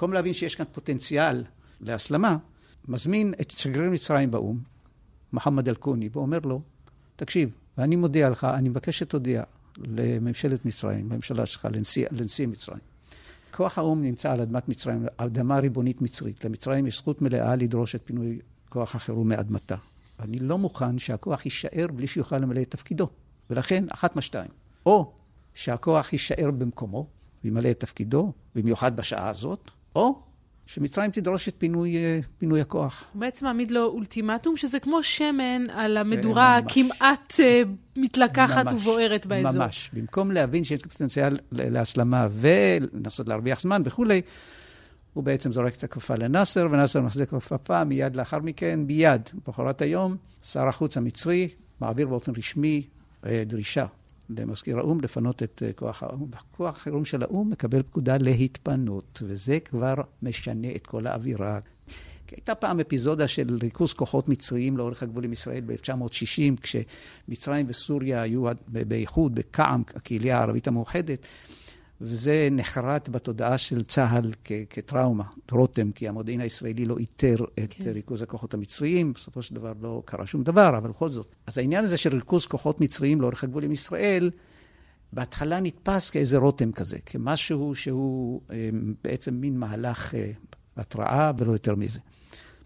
במקום 0.00 0.12
להבין 0.12 0.32
שיש 0.32 0.54
כאן 0.54 0.64
פוטנציאל 0.72 1.44
להסלמה, 1.80 2.36
מזמין 2.88 3.34
את 3.40 3.50
שגריר 3.50 3.90
מצרים 3.90 4.30
באו"ם, 4.30 4.58
מוחמד 5.32 5.68
אל-קוני, 5.68 6.08
ואומר 6.12 6.38
לו, 6.44 6.62
תקשיב, 7.16 7.50
ואני 7.78 7.96
מודיע 7.96 8.30
לך, 8.30 8.44
אני 8.44 8.68
מבקש 8.68 8.98
שתודיע 8.98 9.42
לממשלת 9.76 10.64
מצרים, 10.64 11.10
לממשלה 11.10 11.46
שלך, 11.46 11.68
לנשיא, 11.72 12.06
לנשיא 12.10 12.46
מצרים. 12.46 12.80
כוח 13.50 13.78
האו"ם 13.78 14.02
נמצא 14.02 14.32
על 14.32 14.40
אדמת 14.40 14.68
מצרים, 14.68 15.06
אדמה 15.16 15.58
ריבונית 15.58 16.02
מצרית. 16.02 16.44
למצרים 16.44 16.86
יש 16.86 16.96
זכות 16.98 17.22
מלאה 17.22 17.56
לדרוש 17.56 17.94
את 17.94 18.00
פינוי 18.04 18.38
כוח 18.68 18.94
החירום 18.94 19.28
מאדמתה. 19.28 19.76
אני 20.20 20.38
לא 20.38 20.58
מוכן 20.58 20.98
שהכוח 20.98 21.44
יישאר 21.44 21.86
בלי 21.94 22.06
שיוכל 22.06 22.38
למלא 22.38 22.62
את 22.62 22.70
תפקידו. 22.70 23.08
ולכן, 23.50 23.84
אחת 23.88 24.16
מהשתיים. 24.16 24.50
או 24.86 25.12
שהכוח 25.54 26.12
יישאר 26.12 26.50
במקומו 26.50 27.06
וימלא 27.44 27.70
את 27.70 27.80
תפקידו, 27.80 28.32
במיוחד 28.54 28.96
בשעה 28.96 29.28
הזאת, 29.28 29.70
או 29.96 30.22
שמצרים 30.66 31.10
תדרוש 31.10 31.48
את 31.48 31.54
פינוי, 31.58 31.96
אה, 31.96 32.20
פינוי 32.38 32.60
הכוח. 32.60 33.04
הוא 33.12 33.20
בעצם 33.20 33.44
מעמיד 33.44 33.70
לו 33.70 33.84
אולטימטום, 33.84 34.56
שזה 34.56 34.80
כמו 34.80 35.02
שמן 35.02 35.70
על 35.72 35.96
המדורה 35.96 36.58
כמעט 36.68 37.34
אה, 37.40 37.62
מתלקחת 37.96 38.64
ממש, 38.64 38.82
ובוערת 38.82 39.26
באזור. 39.26 39.62
ממש. 39.62 39.90
במקום 39.92 40.30
להבין 40.30 40.64
שיש 40.64 40.82
פוטנציאל 40.82 41.38
להסלמה 41.52 42.28
ולנסות 42.32 43.28
להרוויח 43.28 43.60
זמן 43.60 43.82
וכולי, 43.84 44.20
הוא 45.14 45.24
בעצם 45.24 45.52
זורק 45.52 45.74
את 45.74 45.84
הכפפה 45.84 46.16
לנאסר, 46.16 46.68
ונאסר 46.70 47.00
מחזיק 47.00 47.28
כפפה, 47.28 47.84
מיד 47.84 48.16
לאחר 48.16 48.38
מכן, 48.38 48.80
ביד, 48.86 49.28
בחורת 49.46 49.82
היום, 49.82 50.16
שר 50.42 50.68
החוץ 50.68 50.96
המצרי 50.96 51.48
מעביר 51.80 52.08
באופן 52.08 52.32
רשמי 52.36 52.86
אה, 53.26 53.42
דרישה 53.46 53.86
למזכיר 54.38 54.78
האו"ם 54.78 55.00
לפנות 55.00 55.42
את 55.42 55.62
אה, 55.66 55.72
כוח 55.72 56.02
האו"ם. 56.02 56.30
כוח 56.56 56.76
החירום 56.76 57.04
של 57.04 57.22
האו"ם 57.22 57.50
מקבל 57.50 57.82
פקודה 57.82 58.16
להתפנות, 58.16 59.22
וזה 59.26 59.60
כבר 59.60 59.94
משנה 60.22 60.68
את 60.76 60.86
כל 60.86 61.06
האווירה. 61.06 61.58
הייתה 62.30 62.54
פעם 62.54 62.80
אפיזודה 62.80 63.28
של 63.28 63.58
ריכוז 63.62 63.92
כוחות 63.92 64.28
מצריים 64.28 64.76
לאורך 64.76 65.02
הגבול 65.02 65.24
עם 65.24 65.32
ישראל 65.32 65.62
ב-1960, 65.66 66.60
כשמצרים 66.60 67.66
וסוריה 67.68 68.22
היו 68.22 68.44
באיחוד, 68.68 69.34
בקע"ם, 69.34 69.82
הקהילה 69.94 70.38
הערבית 70.38 70.68
המאוחדת. 70.68 71.26
וזה 72.00 72.48
נחרט 72.52 73.08
בתודעה 73.08 73.58
של 73.58 73.82
צה"ל 73.82 74.32
כ- 74.44 74.52
כטראומה, 74.70 75.24
רותם, 75.50 75.92
כי 75.92 76.08
המודיעין 76.08 76.40
הישראלי 76.40 76.84
לא 76.84 76.98
איתר 76.98 77.36
את 77.64 77.72
כן. 77.72 77.90
ריכוז 77.90 78.22
הכוחות 78.22 78.54
המצריים, 78.54 79.12
בסופו 79.12 79.42
של 79.42 79.54
דבר 79.54 79.72
לא 79.80 80.02
קרה 80.04 80.26
שום 80.26 80.42
דבר, 80.42 80.78
אבל 80.78 80.90
בכל 80.90 81.08
זאת. 81.08 81.34
אז 81.46 81.58
העניין 81.58 81.84
הזה 81.84 81.96
של 81.96 82.14
ריכוז 82.14 82.46
כוחות 82.46 82.80
מצריים 82.80 83.20
לאורך 83.20 83.44
הגבול 83.44 83.64
עם 83.64 83.72
ישראל, 83.72 84.30
בהתחלה 85.12 85.60
נתפס 85.60 86.10
כאיזה 86.10 86.38
רותם 86.38 86.72
כזה, 86.72 86.98
כמשהו 87.06 87.74
שהוא 87.74 88.40
אה, 88.50 88.70
בעצם 89.04 89.34
מין 89.34 89.58
מהלך 89.58 90.14
אה, 90.14 90.30
התראה 90.76 91.32
ולא 91.38 91.52
יותר 91.52 91.74
מזה. 91.74 91.98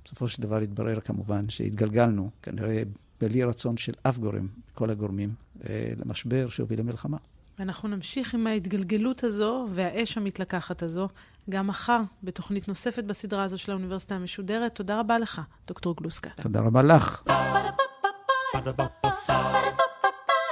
בסופו 0.04 0.28
של 0.28 0.42
דבר 0.42 0.56
התברר 0.56 1.00
כמובן 1.00 1.48
שהתגלגלנו, 1.48 2.30
כנראה 2.42 2.82
בלי 3.20 3.44
רצון 3.44 3.76
של 3.76 3.92
אף 4.02 4.18
גורם, 4.18 4.48
כל 4.72 4.90
הגורמים, 4.90 5.34
אה, 5.68 5.92
למשבר 5.96 6.48
שהוביל 6.48 6.80
למלחמה. 6.80 7.16
ואנחנו 7.58 7.88
נמשיך 7.88 8.34
עם 8.34 8.46
ההתגלגלות 8.46 9.24
הזו 9.24 9.66
והאש 9.70 10.16
המתלקחת 10.16 10.82
הזו 10.82 11.08
גם 11.50 11.66
מחר 11.66 12.00
בתוכנית 12.22 12.68
נוספת 12.68 13.04
בסדרה 13.04 13.44
הזו 13.44 13.58
של 13.58 13.72
האוניברסיטה 13.72 14.14
המשודרת. 14.14 14.74
תודה 14.74 15.00
רבה 15.00 15.18
לך, 15.18 15.40
דוקטור 15.66 15.96
גלוסקה. 15.96 16.30
תודה 16.42 16.60
רבה 16.60 16.82
לך. 16.82 17.22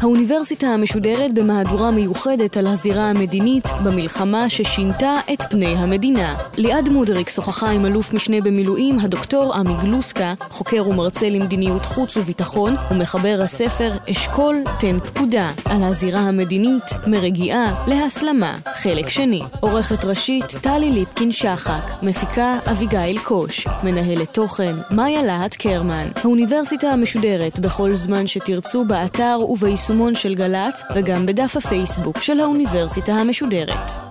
האוניברסיטה 0.00 0.66
המשודרת 0.66 1.34
במהדורה 1.34 1.90
מיוחדת 1.90 2.56
על 2.56 2.66
הזירה 2.66 3.10
המדינית 3.10 3.64
במלחמה 3.84 4.48
ששינתה 4.48 5.16
את 5.32 5.42
פני 5.50 5.66
המדינה. 5.66 6.34
ליעד 6.56 6.88
מודריק 6.88 7.28
שוחחה 7.28 7.70
עם 7.70 7.86
אלוף 7.86 8.14
משנה 8.14 8.40
במילואים 8.40 8.98
הדוקטור 8.98 9.54
עמי 9.54 9.74
גלוסקה, 9.80 10.34
חוקר 10.50 10.88
ומרצה 10.88 11.28
למדיניות 11.28 11.84
חוץ 11.84 12.16
וביטחון, 12.16 12.76
ומחבר 12.90 13.40
הספר 13.42 13.90
אשכול 14.10 14.56
תן 14.78 15.00
פקודה, 15.00 15.50
על 15.64 15.82
הזירה 15.82 16.20
המדינית 16.20 16.84
מרגיעה 17.06 17.84
להסלמה, 17.86 18.56
חלק 18.74 19.08
שני. 19.08 19.42
עורכת 19.60 20.04
ראשית 20.04 20.44
טלי 20.60 20.90
ליפקין 20.90 21.32
שחק, 21.32 22.02
מפיקה 22.02 22.58
אביגיל 22.70 23.18
קוש, 23.18 23.66
מנהלת 23.82 24.34
תוכן 24.34 24.76
מאיה 24.90 25.22
להט 25.22 25.54
קרמן. 25.54 26.08
האוניברסיטה 26.16 26.88
המשודרת 26.88 27.58
בכל 27.58 27.94
זמן 27.94 28.26
שתרצו 28.26 28.84
באתר 28.84 29.38
וביישום 29.48 29.59
היישומון 29.64 30.14
של 30.14 30.34
גל"צ 30.34 30.82
וגם 30.94 31.26
בדף 31.26 31.56
הפייסבוק 31.56 32.18
של 32.22 32.40
האוניברסיטה 32.40 33.12
המשודרת. 33.12 34.09